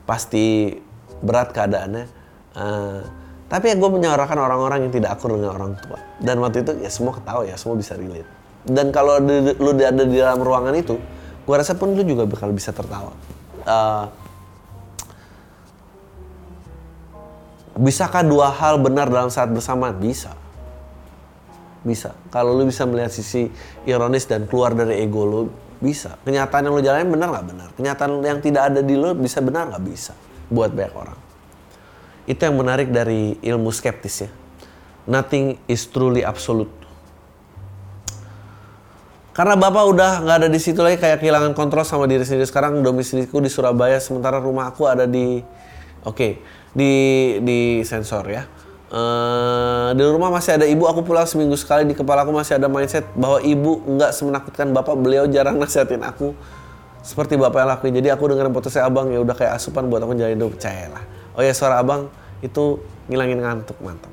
[0.08, 0.80] pasti
[1.20, 2.08] berat keadaannya.
[2.56, 3.04] Uh,
[3.52, 6.00] tapi ya gue menyuarakan orang-orang yang tidak akur dengan orang tua.
[6.24, 8.26] Dan waktu itu ya semua ketawa ya, semua bisa relate.
[8.64, 10.96] Dan kalau lu ada di dalam ruangan itu,
[11.44, 13.12] gue rasa pun lu juga bakal bisa tertawa.
[13.68, 14.08] Uh,
[17.76, 19.96] bisakah dua hal benar dalam saat bersamaan?
[20.00, 20.32] Bisa.
[21.86, 22.18] Bisa.
[22.34, 23.52] Kalau lu bisa melihat sisi
[23.86, 25.42] ironis dan keluar dari ego lu,
[25.78, 26.18] bisa.
[26.26, 27.70] Kenyataan yang lu jalanin benar nggak benar?
[27.78, 30.18] Kenyataan yang tidak ada di lu bisa benar nggak bisa?
[30.50, 31.20] Buat banyak orang.
[32.26, 34.30] Itu yang menarik dari ilmu skeptis ya.
[35.06, 36.74] Nothing is truly absolute.
[39.36, 42.48] Karena bapak udah nggak ada di situ lagi kayak kehilangan kontrol sama diri sendiri.
[42.48, 45.44] Sekarang domisiliku di Surabaya, sementara rumah aku ada di,
[46.02, 46.32] oke, okay,
[46.76, 46.94] di
[47.42, 48.44] di sensor ya.
[48.86, 52.70] Uh, di rumah masih ada ibu, aku pulang seminggu sekali di kepala aku masih ada
[52.70, 54.94] mindset bahwa ibu nggak semenakutkan bapak.
[55.00, 56.36] Beliau jarang nasihatin aku
[57.02, 57.94] seperti bapak yang lakuin.
[57.98, 61.04] Jadi aku dengerin saya abang ya udah kayak asupan buat aku jadi hidup percaya lah
[61.36, 62.08] oh ya suara abang
[62.40, 62.80] itu
[63.12, 64.12] ngilangin ngantuk mantap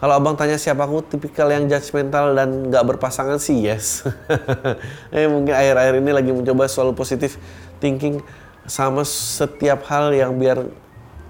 [0.00, 4.04] kalau abang tanya siapa aku tipikal yang judgmental dan nggak berpasangan sih yes
[5.14, 7.38] eh mungkin akhir-akhir ini lagi mencoba selalu positif
[7.78, 8.20] thinking
[8.66, 10.66] sama setiap hal yang biar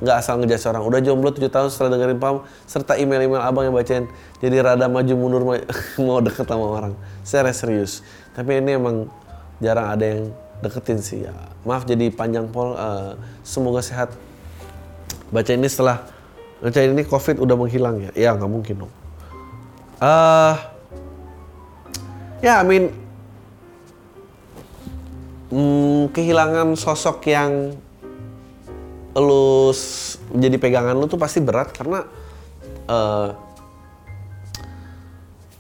[0.00, 0.82] nggak asal ngejudge orang.
[0.84, 4.08] Udah jomblo 7 tahun setelah dengerin Pam serta email-email abang yang bacain.
[4.40, 5.42] Jadi rada maju mundur
[6.00, 6.92] mau deket sama orang.
[7.22, 8.00] Saya serius.
[8.32, 9.08] Tapi ini emang
[9.60, 10.32] jarang ada yang
[10.64, 11.32] deketin sih ya.
[11.68, 12.72] Maaf jadi panjang pol.
[12.74, 14.12] Uh, semoga sehat
[15.30, 16.02] baca ini setelah
[16.60, 18.92] baca ini covid udah menghilang ya ya nggak mungkin dong
[20.02, 20.54] uh,
[22.42, 22.84] ya I mean
[25.54, 27.78] hmm, kehilangan sosok yang
[29.18, 29.74] lu
[30.38, 32.06] jadi pegangan lu tuh pasti berat karena
[32.86, 33.34] uh,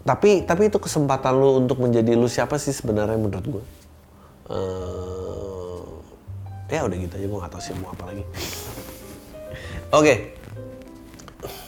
[0.06, 3.64] tapi tapi itu kesempatan lu untuk menjadi lu siapa sih sebenarnya menurut gue
[4.54, 5.82] uh,
[6.70, 8.24] ya udah gitu aja gue gak tau sih mau apa lagi
[9.90, 10.38] Oke.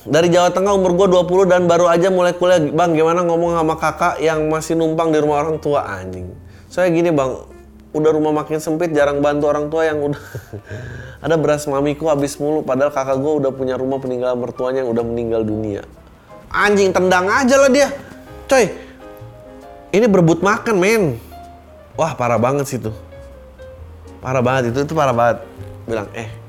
[0.02, 2.62] Dari Jawa Tengah umur gue 20 dan baru aja mulai kuliah.
[2.70, 6.30] Bang, gimana ngomong sama kakak yang masih numpang di rumah orang tua anjing?
[6.70, 7.38] Saya gini bang,
[7.94, 10.22] udah rumah makin sempit, jarang bantu orang tua yang udah
[11.22, 12.66] ada beras mamiku habis mulu.
[12.66, 15.86] Padahal kakak gue udah punya rumah peninggalan mertuanya yang udah meninggal dunia.
[16.50, 17.88] Anjing tendang aja lah dia,
[18.50, 18.68] coy.
[19.94, 21.02] Ini berebut makan men.
[21.96, 22.96] Wah parah banget sih tuh.
[24.20, 25.38] Parah banget itu, itu parah banget.
[25.88, 26.42] Bilang, eh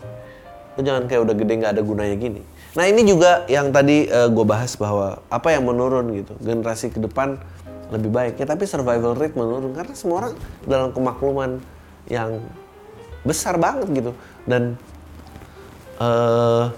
[0.74, 2.42] Lu jangan kayak udah gede nggak ada gunanya gini.
[2.74, 6.34] Nah ini juga yang tadi uh, eh, gue bahas bahwa apa yang menurun gitu.
[6.42, 7.38] Generasi ke depan
[7.94, 10.34] lebih baik ya tapi survival rate menurun karena semua orang
[10.66, 11.62] dalam kemakluman
[12.10, 12.42] yang
[13.24, 14.12] besar banget gitu.
[14.44, 14.76] Dan
[15.98, 16.70] uh,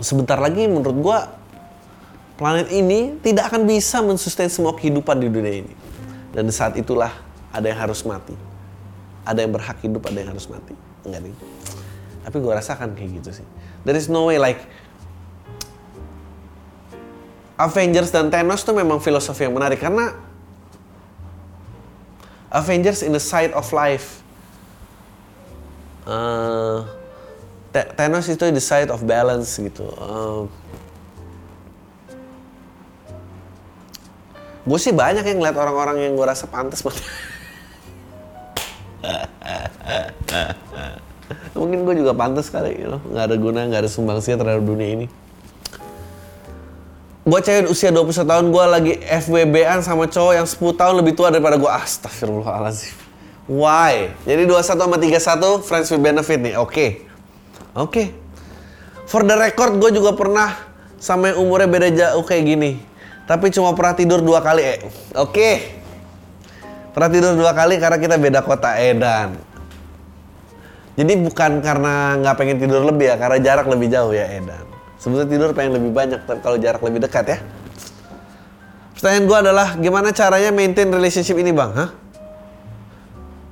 [0.00, 1.18] sebentar lagi menurut gue
[2.40, 5.74] planet ini tidak akan bisa mensustain semua kehidupan di dunia ini.
[6.32, 7.12] Dan saat itulah
[7.50, 8.32] ada yang harus mati.
[9.26, 10.72] Ada yang berhak hidup ada yang harus mati.
[11.04, 11.34] Enggak nih.
[12.24, 13.46] Tapi gue rasakan kayak gitu sih.
[13.84, 14.60] There is no way like
[17.60, 19.80] Avengers dan Thanos tuh memang filosofi yang menarik.
[19.80, 20.16] Karena
[22.48, 24.24] Avengers in the side of life
[26.06, 26.84] uh,
[27.70, 29.86] Thanos itu the side of balance gitu.
[29.94, 30.50] Uh,
[34.66, 36.84] gue sih banyak yang ngeliat orang-orang yang gue rasa pantas
[41.56, 43.00] mungkin gue juga pantas kali you know?
[43.00, 45.06] nggak ada guna nggak ada sumbangsih terhadap dunia ini.
[47.20, 51.28] Buat cewek usia 21 tahun gue lagi FWB-an sama cowok yang 10 tahun lebih tua
[51.30, 53.09] daripada gue astagfirullahaladzim
[53.50, 56.88] why jadi 21 sama 31 friends with benefit nih oke okay.
[57.74, 58.06] oke okay.
[59.10, 60.54] for the record gue juga pernah
[61.02, 62.70] sama yang umurnya beda jauh kayak gini
[63.26, 64.78] tapi cuma pernah tidur dua kali eh
[65.18, 65.54] oke okay.
[66.94, 69.50] pernah tidur dua kali karena kita beda kota edan
[71.00, 74.68] jadi bukan karena nggak pengen tidur lebih ya, karena jarak lebih jauh ya Edan.
[75.00, 77.38] Sebetulnya tidur pengen lebih banyak, tapi kalau jarak lebih dekat ya.
[78.92, 81.72] Pertanyaan gue adalah gimana caranya maintain relationship ini bang?
[81.72, 81.88] Hah?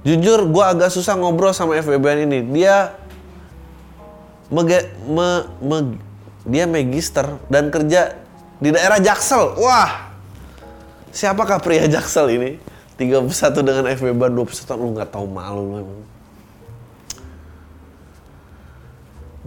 [0.07, 2.38] Jujur gue agak susah ngobrol sama FBB ini.
[2.55, 2.94] Dia
[4.49, 5.78] mege, me, me,
[6.46, 8.14] dia magister dan kerja
[8.62, 9.59] di daerah Jaksel.
[9.59, 10.14] Wah,
[11.11, 12.51] siapakah pria Jaksel ini?
[12.99, 13.30] 31
[13.62, 15.99] dengan FBB 21 lu nggak tahu malu lu.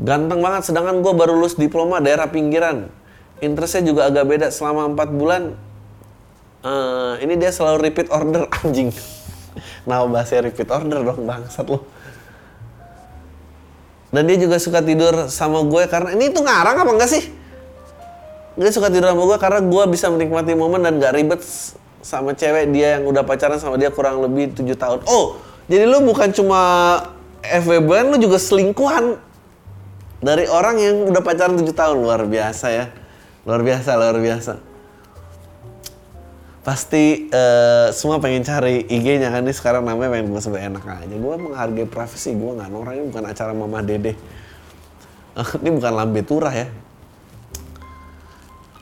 [0.02, 2.89] Ganteng banget, sedangkan gue baru lulus diploma daerah pinggiran.
[3.43, 5.43] Interestnya juga agak beda selama 4 bulan.
[6.62, 8.93] Uh, ini dia selalu repeat order anjing.
[9.88, 11.84] Nah bahasa repeat order dong bangsat lo.
[14.12, 17.24] Dan dia juga suka tidur sama gue karena ini tuh ngarang apa enggak sih?
[18.60, 21.39] Dia suka tidur sama gue karena gue bisa menikmati momen dan gak ribet
[22.04, 25.08] sama cewek dia yang udah pacaran sama dia kurang lebih tujuh tahun.
[25.08, 25.39] Oh,
[25.72, 26.60] jadi lu bukan cuma
[27.39, 29.16] FWB, lu juga selingkuhan
[30.20, 31.97] dari orang yang udah pacaran tujuh tahun.
[32.04, 32.86] Luar biasa ya.
[33.47, 34.70] Luar biasa, luar biasa.
[36.62, 41.16] Pasti uh, semua pengen cari IG-nya kan ini sekarang namanya pengen gue sebut enak aja.
[41.18, 44.14] Gue menghargai privasi gue nggak orang ini bukan acara Mama Dede.
[45.57, 46.70] ini bukan lambe turah ya.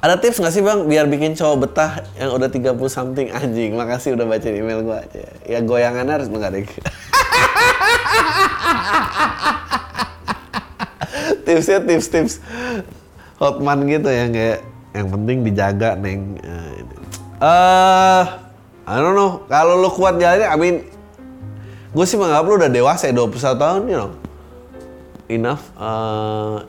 [0.04, 3.72] Ada tips nggak sih bang biar bikin cowok betah yang udah 30 something anjing?
[3.80, 5.00] Makasih udah baca email gue.
[5.48, 6.68] Ya goyangannya harus mengadek.
[11.48, 12.44] Tipsnya tips-tips
[13.40, 16.36] hotman gitu ya kayak yang penting dijaga neng.
[17.40, 18.24] Eh uh,
[18.90, 19.46] I don't know.
[19.46, 20.76] Kalau lo kuat jalannya, I mean,
[21.94, 24.12] gue sih menganggap lo udah dewasa ya, 21 tahun, you know.
[25.30, 25.64] Enough.
[25.78, 26.66] Uh,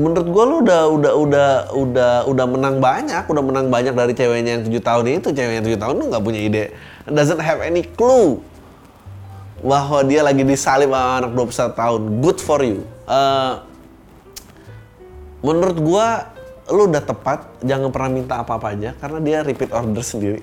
[0.00, 4.50] menurut gue lo udah udah udah udah udah menang banyak, udah menang banyak dari ceweknya
[4.56, 5.28] yang tujuh tahun itu.
[5.36, 6.64] Cewek yang tujuh tahun lo nggak punya ide,
[7.04, 8.40] doesn't have any clue
[9.60, 12.00] bahwa dia lagi disalib sama anak 21 tahun.
[12.24, 12.88] Good for you.
[13.04, 13.60] Uh,
[15.44, 16.08] menurut gue
[16.66, 20.42] lu udah tepat, jangan pernah minta apa-apa aja karena dia repeat order sendiri.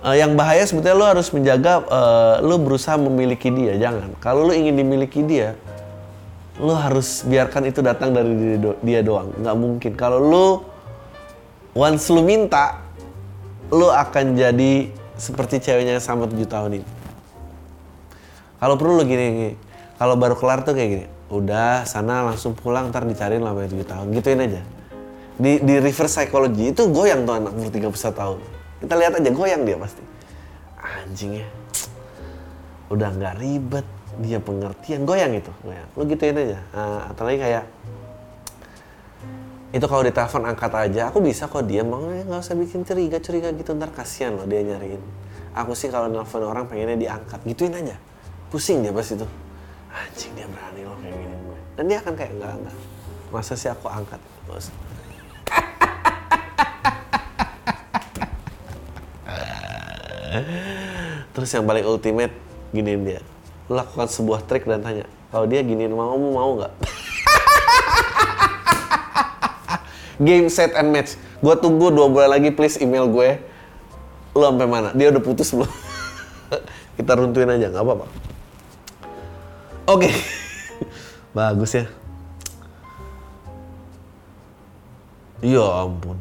[0.00, 4.16] uh, yang bahaya sebetulnya lu harus menjaga uh, lu berusaha memiliki dia, jangan.
[4.24, 5.52] Kalau lu ingin dimiliki dia,
[6.56, 9.36] lu harus biarkan itu datang dari dia, do dia doang.
[9.36, 9.92] Nggak mungkin.
[9.92, 10.46] Kalau lu
[11.76, 12.80] once lu minta,
[13.68, 14.88] lu akan jadi
[15.20, 16.88] seperti ceweknya sama tujuh tahun ini.
[18.56, 19.71] Kalau perlu lu gini, gini
[20.02, 24.10] kalau baru kelar tuh kayak gini udah sana langsung pulang ntar dicariin lama tujuh tahun.
[24.18, 24.58] Gituin aja.
[25.38, 28.38] Di di reverse psychology itu goyang tuh anak umur 31 tahun.
[28.82, 30.02] Kita lihat aja goyang dia pasti.
[30.82, 31.46] Anjing ya
[32.90, 33.86] udah nggak ribet
[34.18, 35.06] dia pengertian.
[35.06, 35.86] Goyang itu goyang.
[35.94, 36.58] Lu gituin aja.
[36.74, 37.64] Uh, atau lagi kayak
[39.70, 43.22] itu kalau ditelepon angkat aja aku bisa kok dia mau eh, nggak usah bikin curiga
[43.22, 44.98] curiga gitu ntar kasihan loh dia nyariin.
[45.54, 47.38] Aku sih kalau nelfon orang pengennya diangkat.
[47.46, 47.94] Gituin aja.
[48.50, 49.24] Pusing dia pas itu
[50.12, 51.36] anjing dia berani loh kayak gini.
[51.40, 52.76] Gue dan dia akan kayak enggak enggak.
[53.32, 54.20] Masa sih aku angkat?
[54.44, 54.68] Bos
[61.32, 62.32] terus yang paling ultimate
[62.76, 63.20] giniin dia.
[63.72, 66.72] Lu lakukan sebuah trik dan tanya kalau dia giniin mau mau nggak?
[70.28, 71.16] Game set and match.
[71.40, 73.40] Gue tunggu dua bulan lagi please email gue.
[74.36, 74.92] Lu sampai mana?
[74.92, 75.68] Dia udah putus belum?
[77.00, 78.31] Kita runtuhin aja nggak apa-apa
[79.92, 80.08] Oke.
[80.08, 80.14] Okay.
[81.36, 81.84] Bagus ya.
[85.44, 86.16] Ya ampun.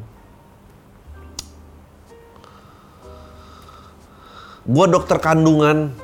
[4.67, 5.95] Gua dokter kandungan.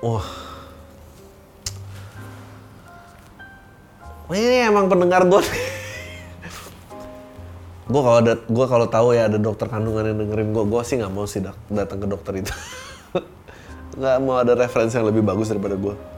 [0.00, 0.24] Wah.
[4.32, 5.42] Ini emang pendengar gue.
[7.86, 10.98] gue kalau ada gue kalau tahu ya ada dokter kandungan yang dengerin gue, gue sih
[10.98, 11.38] nggak mau sih
[11.70, 12.50] datang ke dokter itu.
[14.00, 16.15] nggak mau ada referensi yang lebih bagus daripada gue.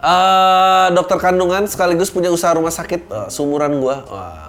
[0.00, 4.00] Uh, dokter kandungan sekaligus punya usaha rumah sakit uh, sumuran gua.
[4.08, 4.48] Wah.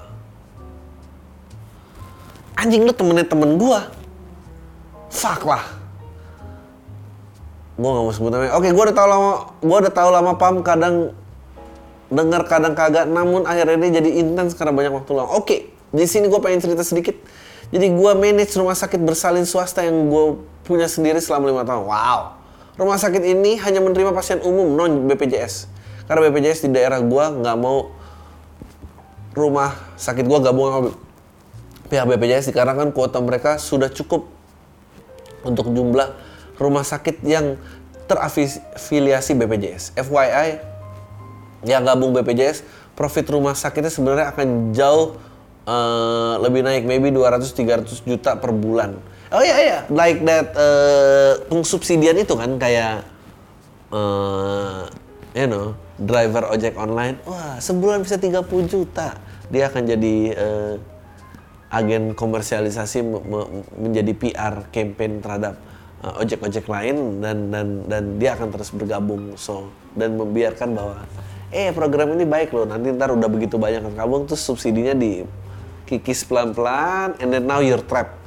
[2.55, 3.91] Anjing lu temennya temen gua.
[5.11, 5.59] Fuck lah.
[7.75, 8.55] Gua gak mau sebut namanya.
[8.55, 10.95] Oke, gua udah tahu lama, gua udah tahu lama pam kadang
[12.07, 15.35] dengar kadang kagak namun akhirnya ini jadi intens karena banyak waktu luang.
[15.35, 17.19] Oke, di sini gua pengen cerita sedikit.
[17.75, 21.83] Jadi gua manage rumah sakit bersalin swasta yang gua punya sendiri selama lima tahun.
[21.83, 22.40] Wow
[22.79, 25.67] rumah sakit ini hanya menerima pasien umum non BPJS.
[26.07, 27.91] Karena BPJS di daerah gua nggak mau
[29.35, 30.89] rumah sakit gua gabung sama
[31.91, 34.27] pihak BPJS dikarenakan kuota mereka sudah cukup
[35.43, 36.15] untuk jumlah
[36.55, 37.59] rumah sakit yang
[38.07, 39.95] terafiliasi BPJS.
[39.95, 40.59] FYI,
[41.67, 42.63] yang gabung BPJS,
[42.95, 45.15] profit rumah sakitnya sebenarnya akan jauh
[45.65, 48.99] uh, lebih naik, maybe 200-300 juta per bulan
[49.31, 53.07] Oh iya iya, like that uh, pengsubsidian itu kan kayak
[53.95, 54.91] uh,
[55.31, 57.15] you know, driver ojek online.
[57.23, 59.15] Wah, sebulan bisa 30 juta.
[59.47, 60.75] Dia akan jadi uh,
[61.71, 63.07] agen komersialisasi
[63.79, 65.55] menjadi PR campaign terhadap
[66.19, 71.07] ojek-ojek uh, lain dan dan dan dia akan terus bergabung so dan membiarkan bahwa
[71.53, 75.23] eh program ini baik loh nanti ntar udah begitu banyak yang gabung terus subsidinya di
[75.87, 78.20] kikis pelan-pelan and then now you're trapped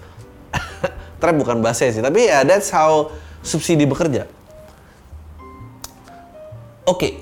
[1.21, 3.11] trap bukan bahasa sih, tapi ya that's how
[3.45, 4.27] subsidi bekerja.
[6.85, 6.99] Oke.
[6.99, 7.13] Okay.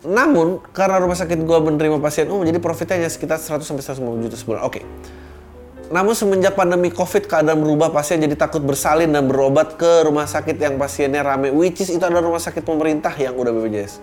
[0.00, 4.26] Namun karena rumah sakit gua menerima pasien umum jadi profitnya hanya sekitar 100 sampai 150
[4.26, 4.60] juta sebulan.
[4.64, 4.80] Oke.
[4.80, 4.84] Okay.
[5.90, 10.54] Namun semenjak pandemi Covid keadaan berubah pasien jadi takut bersalin dan berobat ke rumah sakit
[10.54, 13.98] yang pasiennya rame which is itu adalah rumah sakit pemerintah yang udah BPJS.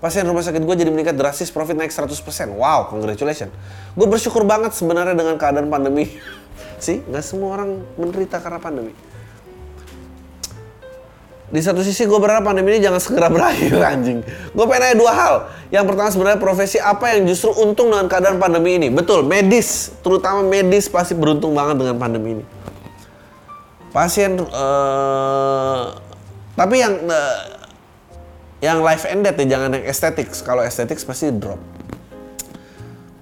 [0.00, 2.08] Pasien rumah sakit gue jadi meningkat drastis, profit naik 100%.
[2.56, 3.52] Wow, congratulations.
[3.92, 6.08] Gue bersyukur banget sebenarnya dengan keadaan pandemi.
[6.84, 8.96] sih, nggak semua orang menderita karena pandemi.
[11.50, 14.24] Di satu sisi gue berharap pandemi ini jangan segera berakhir anjing.
[14.56, 15.34] Gue pengen nanya dua hal.
[15.68, 18.88] Yang pertama sebenarnya profesi apa yang justru untung dengan keadaan pandemi ini?
[18.88, 19.92] Betul, medis.
[20.00, 22.44] Terutama medis pasti beruntung banget dengan pandemi ini.
[23.90, 25.82] Pasien, uh,
[26.54, 27.59] tapi yang uh,
[28.60, 30.28] yang life death ya, jangan yang estetik.
[30.44, 31.60] Kalau estetik pasti drop.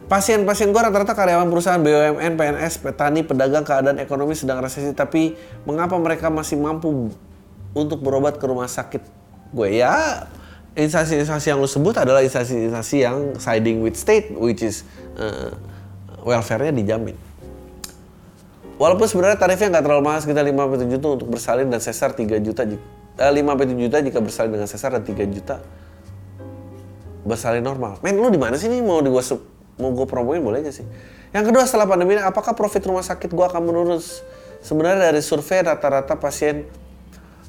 [0.08, 4.90] Pasien-pasien gue rata-rata karyawan perusahaan BUMN, PNS, petani, pedagang, keadaan ekonomi sedang resesi.
[4.96, 5.36] Tapi
[5.68, 7.12] mengapa mereka masih mampu
[7.76, 9.04] untuk berobat ke rumah sakit
[9.52, 9.68] gue?
[9.78, 10.24] Ya,
[10.72, 14.82] instansi-instansi yang lo sebut adalah instansi-instansi yang siding with state, which is
[15.20, 15.52] uh,
[16.24, 17.14] welfare-nya dijamin.
[18.80, 22.62] Walaupun sebenarnya tarifnya nggak terlalu mahal, sekitar 5 juta untuk bersalin dan sesar 3 juta
[23.18, 25.60] uh, 5 7 juta jika bersalin dengan sesar dan 3 juta
[27.26, 28.00] bersalin normal.
[28.00, 29.20] Men, lu di mana sih nih mau di gua
[29.78, 30.86] mau gue promoin boleh aja sih.
[31.30, 34.00] Yang kedua setelah pandemi ini, apakah profit rumah sakit gua akan menurun?
[34.58, 36.66] Sebenarnya dari survei rata-rata pasien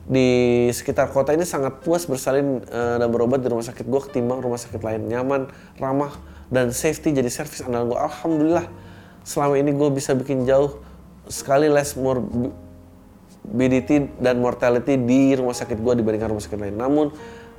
[0.10, 4.44] di sekitar kota ini sangat puas bersalin uh, dan berobat di rumah sakit gua ketimbang
[4.44, 5.08] rumah sakit lain.
[5.08, 5.48] Nyaman,
[5.80, 6.12] ramah,
[6.52, 8.06] dan safety jadi servis andalan gua.
[8.12, 8.68] Alhamdulillah
[9.30, 10.82] selama ini gue bisa bikin jauh
[11.30, 12.18] sekali less more
[13.50, 16.78] morbidity dan mortality di rumah sakit gue dibandingkan rumah sakit lain.
[16.78, 17.10] Namun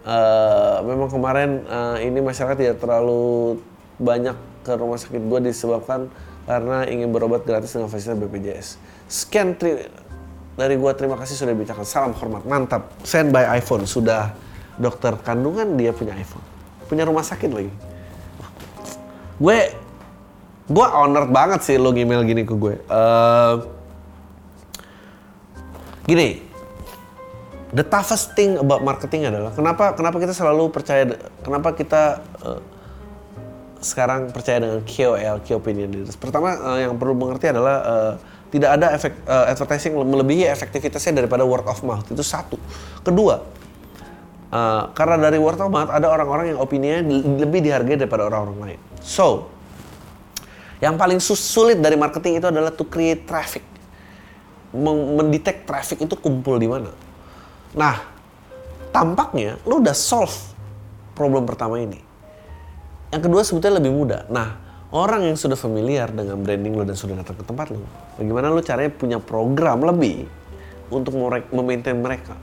[0.07, 3.59] uh, memang kemarin uh, ini masyarakat tidak terlalu
[3.99, 6.07] banyak ke rumah sakit gue disebabkan
[6.47, 8.69] karena ingin berobat gratis dengan fasilitas BPJS.
[9.11, 9.83] Sekian tri
[10.55, 11.83] dari gue terima kasih sudah bicara.
[11.83, 12.95] Salam hormat, mantap.
[13.03, 14.31] Send by iPhone sudah
[14.79, 16.45] dokter kandungan dia punya iPhone,
[16.87, 17.73] punya rumah sakit lagi.
[19.43, 19.59] Gue
[20.71, 22.79] gue honored banget sih lo email gini ke gue.
[22.87, 23.80] Uh,
[26.07, 26.41] gini
[27.75, 31.05] the toughest thing about marketing adalah kenapa kenapa kita selalu percaya
[31.43, 32.61] kenapa kita uh,
[33.81, 38.15] sekarang percaya dengan KOL key opinion leaders pertama uh, yang perlu mengerti adalah uh,
[38.51, 42.03] tidak ada efek uh, advertising melebihi efektivitasnya daripada word of mouth.
[42.11, 42.59] Itu satu.
[43.07, 43.47] Kedua
[44.51, 47.01] uh, karena dari word of mouth ada orang-orang yang opininya
[47.47, 48.81] lebih dihargai daripada orang-orang lain.
[49.01, 49.49] So
[50.83, 53.63] yang paling sulit dari marketing itu adalah to create traffic
[54.75, 56.91] mendetek traffic itu kumpul di mana.
[57.75, 57.97] Nah,
[58.95, 60.35] tampaknya lu udah solve
[61.15, 61.99] problem pertama ini.
[63.11, 64.23] Yang kedua sebetulnya lebih mudah.
[64.31, 64.55] Nah,
[64.95, 67.83] orang yang sudah familiar dengan branding lo dan sudah datang ke tempat lo,
[68.19, 70.27] bagaimana lo caranya punya program lebih
[70.91, 71.15] untuk
[71.51, 72.35] memaintain mereka.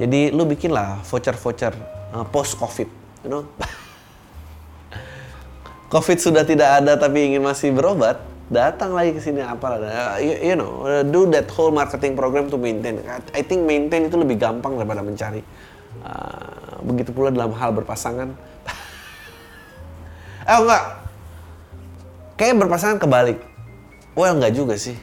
[0.00, 1.74] Jadi lu bikinlah voucher-voucher
[2.14, 2.88] uh, post COVID,
[3.26, 3.44] you know.
[5.92, 10.34] COVID sudah tidak ada tapi ingin masih berobat, datang lagi ke sini apa uh, you,
[10.42, 12.98] you know do that whole marketing program to maintain.
[13.30, 15.38] I think maintain itu lebih gampang daripada mencari.
[16.02, 18.34] Uh, begitu pula dalam hal berpasangan.
[20.50, 20.84] Eh enggak.
[22.34, 23.38] Kayak berpasangan kebalik.
[24.18, 24.98] Well enggak juga sih.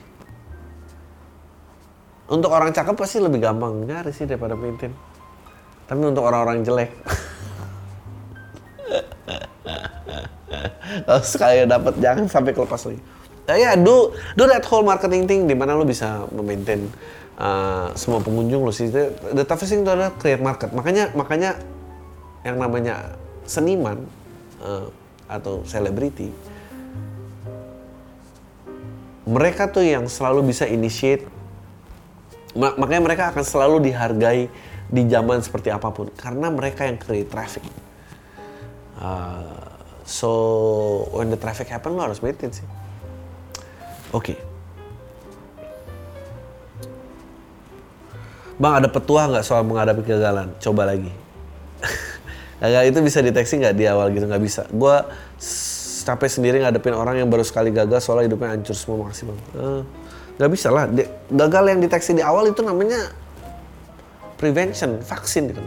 [2.27, 4.91] Untuk orang cakep pasti lebih gampang nyari sih daripada maintain.
[5.87, 6.91] Tapi untuk orang-orang jelek.
[11.07, 12.99] Kalau sekali dapat jangan sampai kelepas lagi
[13.47, 16.91] uh, ya yeah, do do that whole marketing thing di mana lo bisa memaintain
[17.39, 18.91] uh, semua pengunjung lo sih.
[18.91, 20.75] The toughest thing itu adalah create market.
[20.75, 21.55] Makanya makanya
[22.43, 23.15] yang namanya
[23.47, 24.03] seniman
[24.63, 24.91] uh,
[25.27, 26.31] atau selebriti
[29.27, 31.27] mereka tuh yang selalu bisa initiate.
[32.55, 34.47] Makanya mereka akan selalu dihargai
[34.87, 36.07] di zaman seperti apa pun.
[36.15, 37.61] Karena mereka yang create traffic.
[38.97, 39.67] Uh,
[40.07, 40.31] so
[41.11, 42.65] when the traffic happen lo harus maintain sih
[44.17, 44.33] Oke.
[44.33, 44.37] Okay.
[48.57, 50.49] Bang ada petua nggak soal menghadapi kegagalan?
[50.57, 51.13] Coba lagi.
[52.61, 54.25] Gagal itu bisa deteksi nggak di awal gitu?
[54.25, 54.65] Nggak bisa.
[54.73, 54.97] Gue
[56.01, 59.39] capek sendiri ngadepin orang yang baru sekali gagal soalnya hidupnya hancur semua makasih bang.
[59.53, 59.81] Uh,
[60.41, 60.89] nggak bisa lah.
[60.89, 63.13] De gagal yang deteksi di awal itu namanya
[64.41, 65.61] prevention, vaksin gitu.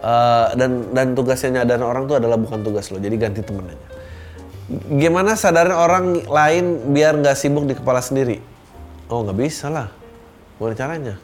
[0.00, 3.95] Uh, dan dan tugasnya nyadarin orang tuh adalah bukan tugas lo, jadi ganti temen aja
[4.70, 8.42] gimana sadarnya orang lain biar nggak sibuk di kepala sendiri?
[9.06, 9.88] Oh nggak bisa lah.
[10.58, 11.14] Gimana caranya?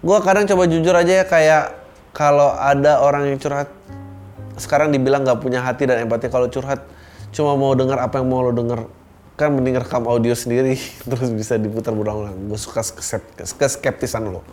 [0.00, 1.64] Gue kadang coba jujur aja ya kayak
[2.10, 3.70] kalau ada orang yang curhat
[4.58, 6.84] sekarang dibilang nggak punya hati dan empati kalau curhat
[7.30, 8.84] cuma mau dengar apa yang mau lo denger
[9.38, 10.76] kan mending rekam audio sendiri
[11.08, 12.84] terus bisa diputar berulang-ulang gue suka
[13.70, 14.44] skeptisan lo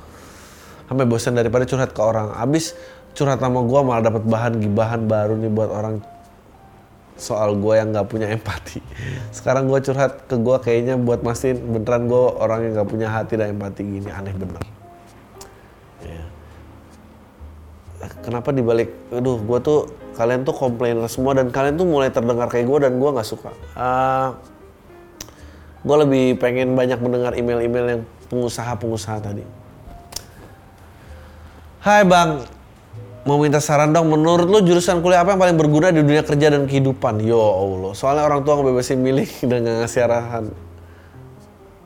[0.87, 2.77] sampai bosan daripada curhat ke orang abis
[3.17, 5.99] curhat sama gue malah dapat bahan gibahan baru nih buat orang
[7.17, 8.79] soal gue yang nggak punya empati.
[9.35, 13.35] Sekarang gue curhat ke gue kayaknya buat mastiin beneran gue orang yang nggak punya hati
[13.35, 14.61] dan empati gini aneh bener.
[16.05, 16.23] Ya.
[18.21, 19.79] kenapa dibalik aduh gue tuh
[20.13, 23.49] kalian tuh komplainer semua dan kalian tuh mulai terdengar kayak gue dan gue nggak suka
[23.49, 24.27] uh, ah,
[25.81, 29.43] gue lebih pengen banyak mendengar email-email yang pengusaha-pengusaha tadi
[31.87, 32.43] Hai bang,
[33.27, 36.55] mau minta saran dong, menurut lo jurusan kuliah apa yang paling berguna di dunia kerja
[36.55, 37.19] dan kehidupan?
[37.19, 40.45] Yo Allah, soalnya orang tua ngebebasin milih dan nggak ngasih arahan.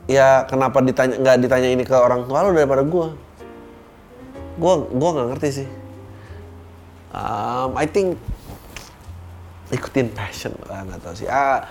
[0.06, 3.08] Ya kenapa ditanya nggak ditanya ini ke orang tua lo daripada gue?
[4.62, 5.68] Gue gue nggak ngerti sih.
[7.12, 8.16] Um, I think
[9.74, 11.28] ikutin passion lah nggak tahu sih.
[11.28, 11.66] Ah,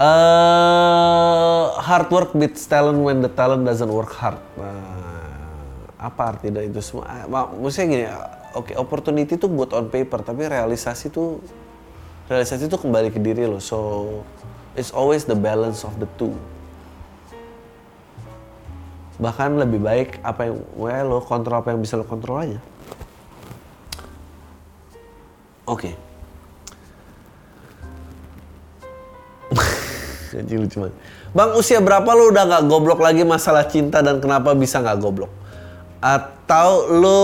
[0.00, 4.40] Uh, hard work beats talent when the talent doesn't work hard.
[4.56, 7.04] Nah, apa arti dari itu semua?
[7.04, 11.44] Ah, maksudnya gini, oke okay, opportunity itu buat on paper, tapi realisasi itu
[12.32, 13.60] realisasi itu kembali ke diri lo.
[13.60, 14.08] So
[14.72, 16.32] it's always the balance of the two.
[19.20, 22.56] Bahkan lebih baik apa yang well, lo kontrol apa yang bisa lo kontrol aja.
[25.68, 25.92] Oke.
[25.92, 25.94] Okay.
[30.40, 30.96] Anjing lucu banget.
[31.30, 35.30] Bang, usia berapa lu udah gak goblok lagi masalah cinta dan kenapa bisa gak goblok?
[36.02, 37.20] Atau lu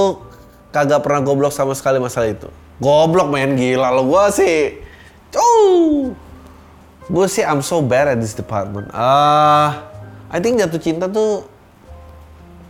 [0.70, 2.48] kagak pernah goblok sama sekali masalah itu?
[2.82, 4.78] Goblok main gila lo gua sih.
[5.32, 6.12] Cuh.
[7.06, 8.90] Gue sih I'm so bad at this department.
[8.90, 9.70] Ah, uh,
[10.34, 11.46] I think jatuh cinta tuh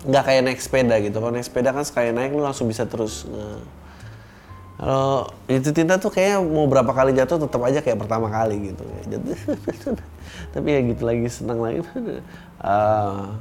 [0.07, 1.17] nggak kayak naik sepeda gitu.
[1.19, 3.59] Kalau naik sepeda kan sekali naik lu langsung bisa terus uh,
[4.77, 8.85] kalau itu cinta tuh kayak mau berapa kali jatuh tetap aja kayak pertama kali gitu.
[9.09, 9.37] Jatuh
[10.53, 11.81] tapi ya gitu lagi senang lagi.
[12.61, 13.33] Uh,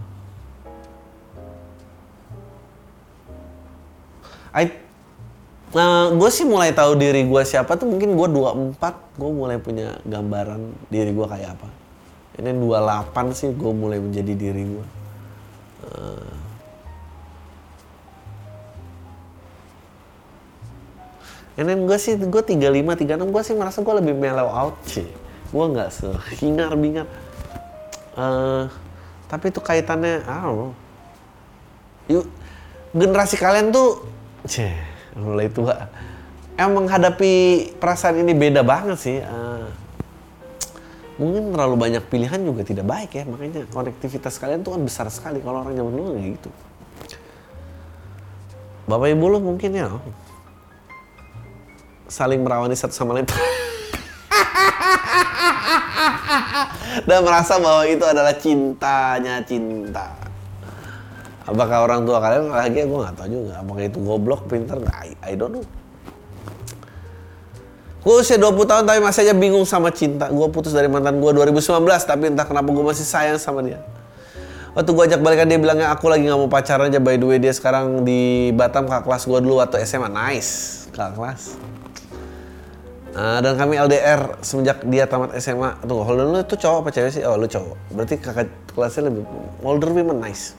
[4.63, 4.85] I
[5.75, 8.79] Nah, gue sih mulai tahu diri gue siapa tuh mungkin gue 24
[9.19, 11.67] gue mulai punya gambaran diri gue kayak apa.
[12.39, 14.85] Ini 28 sih gue mulai menjadi diri gue.
[15.91, 16.44] Uh,
[21.55, 22.59] And then gue sih, gue 35,
[23.07, 25.07] 36, gue sih merasa gue lebih mellow out sih.
[25.55, 27.07] Gue nggak sehingar bingar.
[28.15, 28.67] Uh,
[29.31, 30.71] tapi itu kaitannya, I don't know.
[32.11, 32.27] Yuk,
[32.91, 34.03] generasi kalian tuh,
[34.43, 34.75] ceh,
[35.15, 35.87] mulai tua.
[36.59, 39.17] Emang menghadapi perasaan ini beda banget sih.
[39.23, 39.67] Uh,
[41.15, 43.23] mungkin terlalu banyak pilihan juga tidak baik ya.
[43.23, 45.39] Makanya konektivitas kalian tuh kan besar sekali.
[45.39, 46.49] Kalau orang zaman dulu kayak gitu.
[48.85, 49.89] Bapak ibu lo mungkin ya,
[52.05, 53.25] saling merawani satu sama lain.
[57.07, 60.15] Dan merasa bahwa itu adalah cintanya cinta.
[61.45, 65.13] Apakah orang tua kalian lagi gue nggak tahu juga apakah itu goblok pintar nggak I,
[65.21, 65.65] I don't know.
[68.01, 70.29] Gue usia 20 tahun tapi masih aja bingung sama cinta.
[70.29, 73.81] Gue putus dari mantan gue 2019 tapi entah kenapa gue masih sayang sama dia.
[74.73, 77.37] Waktu gue ajak balikan dia bilangnya aku lagi nggak mau pacaran aja by the way
[77.37, 81.41] dia sekarang di Batam kakak kelas gue dulu waktu SMA nice kakak kelas
[83.15, 85.79] Uh, dan kami LDR semenjak dia tamat SMA.
[85.87, 87.23] Tunggu, Holden lu itu cowok apa cewek sih?
[87.23, 87.95] Oh, lu cowok.
[87.95, 89.23] Berarti kakak kelasnya lebih
[89.63, 90.51] older women nice.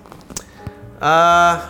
[0.97, 1.61] Uh,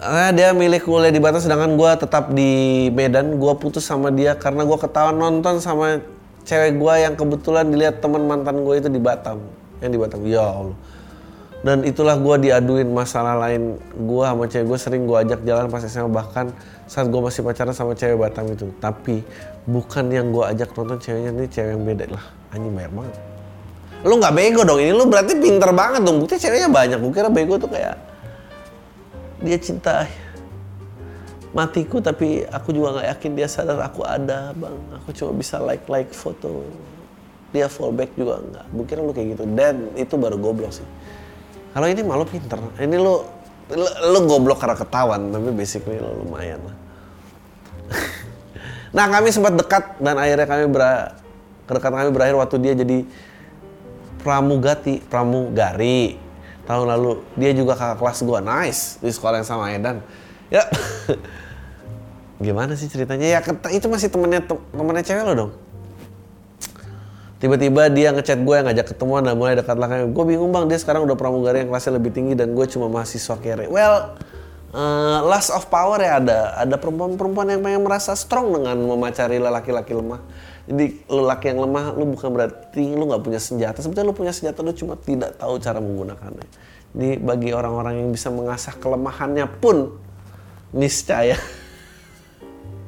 [0.00, 3.36] uh, dia milik kuliah di Batam sedangkan gue tetap di Medan.
[3.36, 6.00] Gue putus sama dia karena gue ketahuan nonton sama
[6.48, 9.44] cewek gue yang kebetulan dilihat teman mantan gue itu di Batam.
[9.84, 10.20] Yang di Batam.
[10.24, 10.76] Ya Allah
[11.62, 15.82] dan itulah gue diaduin masalah lain gue sama cewek gue sering gue ajak jalan pas
[15.86, 16.50] SMA bahkan
[16.90, 18.66] saat gue masih pacaran sama cewek Batam itu.
[18.82, 19.22] Tapi
[19.70, 22.24] bukan yang gue ajak nonton ceweknya ini cewek yang beda lah.
[22.50, 23.14] Anjing banget.
[24.02, 26.18] Lu nggak bego dong ini lu berarti pinter banget dong.
[26.18, 27.94] Bukti ceweknya banyak gue kira bego tuh kayak
[29.38, 30.06] dia cinta
[31.54, 34.74] matiku tapi aku juga nggak yakin dia sadar aku ada bang.
[34.98, 36.66] Aku cuma bisa like like foto.
[37.54, 38.66] Dia fallback juga nggak.
[38.74, 39.44] Mungkin lu kayak gitu.
[39.54, 40.88] Dan itu baru goblok sih
[41.72, 42.60] kalau ini malu pinter.
[42.76, 43.24] Ini lo
[43.72, 46.76] lo, lo goblok karena ketahuan, tapi basically lo lumayan lah.
[48.96, 50.82] nah kami sempat dekat dan akhirnya kami ber
[51.64, 52.98] kedekatan kami berakhir waktu dia jadi
[54.20, 56.20] pramugati, pramugari
[56.68, 57.24] tahun lalu.
[57.40, 60.04] Dia juga kakak kelas gua, nice di sekolah yang sama Edan.
[60.52, 60.68] Ya,
[62.44, 63.24] gimana sih ceritanya?
[63.24, 63.40] Ya
[63.72, 65.52] itu masih temennya temennya cewek lo dong
[67.42, 70.78] tiba-tiba dia ngechat gue yang ngajak ketemuan dan mulai dekat lah gue bingung bang dia
[70.78, 73.66] sekarang udah pramugari yang kelasnya lebih tinggi dan gue cuma mahasiswa kere.
[73.66, 74.14] Well
[74.70, 79.90] uh, last of power ya ada ada perempuan-perempuan yang pengen merasa strong dengan memacari lelaki-laki
[79.90, 80.22] lemah.
[80.70, 83.82] Jadi lelaki yang lemah lu bukan berarti lu nggak punya senjata.
[83.82, 86.46] Sebetulnya lu punya senjata lu cuma tidak tahu cara menggunakannya.
[86.94, 89.98] Jadi bagi orang-orang yang bisa mengasah kelemahannya pun
[90.70, 91.36] niscaya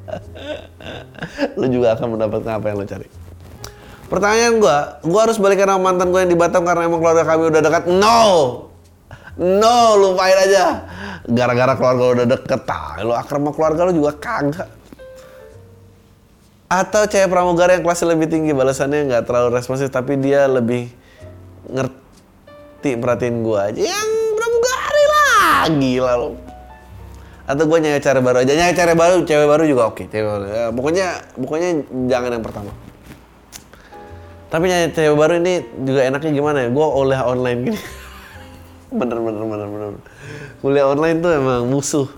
[1.60, 3.23] lu juga akan mendapatkan apa yang lu cari
[4.08, 4.78] Pertanyaan gue,
[5.08, 7.84] gue harus balikan sama mantan gue yang di Batam karena emang keluarga kami udah dekat?
[7.88, 8.20] No!
[9.34, 10.86] No, lupain aja.
[11.26, 14.70] Gara-gara keluarga lu udah deket, ah, lu akrab sama keluarga lu juga kagak.
[16.70, 20.86] Atau cewek pramugari yang kelasnya lebih tinggi, balasannya nggak terlalu responsif, tapi dia lebih
[21.66, 23.80] ngerti perhatiin gua aja.
[23.82, 26.30] Yang pramugari lah, gila lu.
[27.44, 30.08] Atau gue nyari cara baru aja, nyari cara baru, cewek baru juga oke.
[30.08, 30.46] Baru.
[30.48, 31.68] Ya, pokoknya, pokoknya
[32.08, 32.72] jangan yang pertama.
[34.52, 36.68] Tapi nyari cewek baru ini juga enaknya gimana ya?
[36.70, 37.80] Gue oleh online gini.
[39.00, 39.92] bener bener bener bener.
[40.62, 42.08] Kuliah online tuh emang musuh,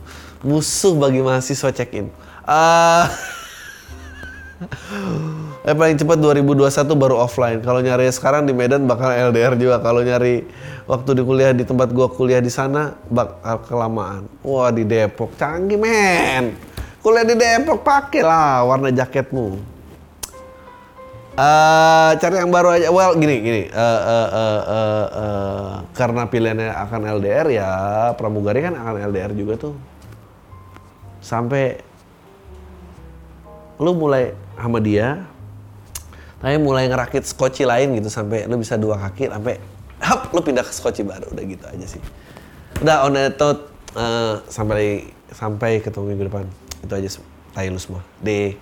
[0.45, 2.13] musuh bagi mahasiswa check in.
[2.47, 3.11] Ah,
[5.69, 7.59] eh paling cepat 2021 baru offline.
[7.65, 9.83] Kalau nyari sekarang di Medan bakal LDR juga.
[9.83, 10.47] Kalau nyari
[10.87, 14.31] waktu di kuliah di tempat gua kuliah di sana bakal kelamaan.
[14.47, 16.55] Wah di Depok canggih men.
[17.03, 19.76] Kuliah di Depok pakai lah warna jaketmu.
[21.37, 22.89] Eh, cari yang baru aja.
[22.89, 23.63] Well, gini, gini.
[23.69, 27.71] Uh, uh, uh, uh, uh, karena pilihannya akan LDR ya,
[28.17, 29.77] pramugari kan akan LDR juga tuh.
[31.21, 31.77] Sampai
[33.77, 35.29] lu mulai sama dia,
[36.41, 39.61] tapi mulai ngerakit skoci lain gitu sampai lu bisa dua kaki sampai
[40.01, 42.01] hap lu pindah ke skoci baru udah gitu aja sih.
[42.81, 46.49] Udah on thought, uh, sampai sampai ketemu minggu depan.
[46.81, 47.09] Itu aja.
[47.53, 48.01] Tai lu semua.
[48.25, 48.57] Deh.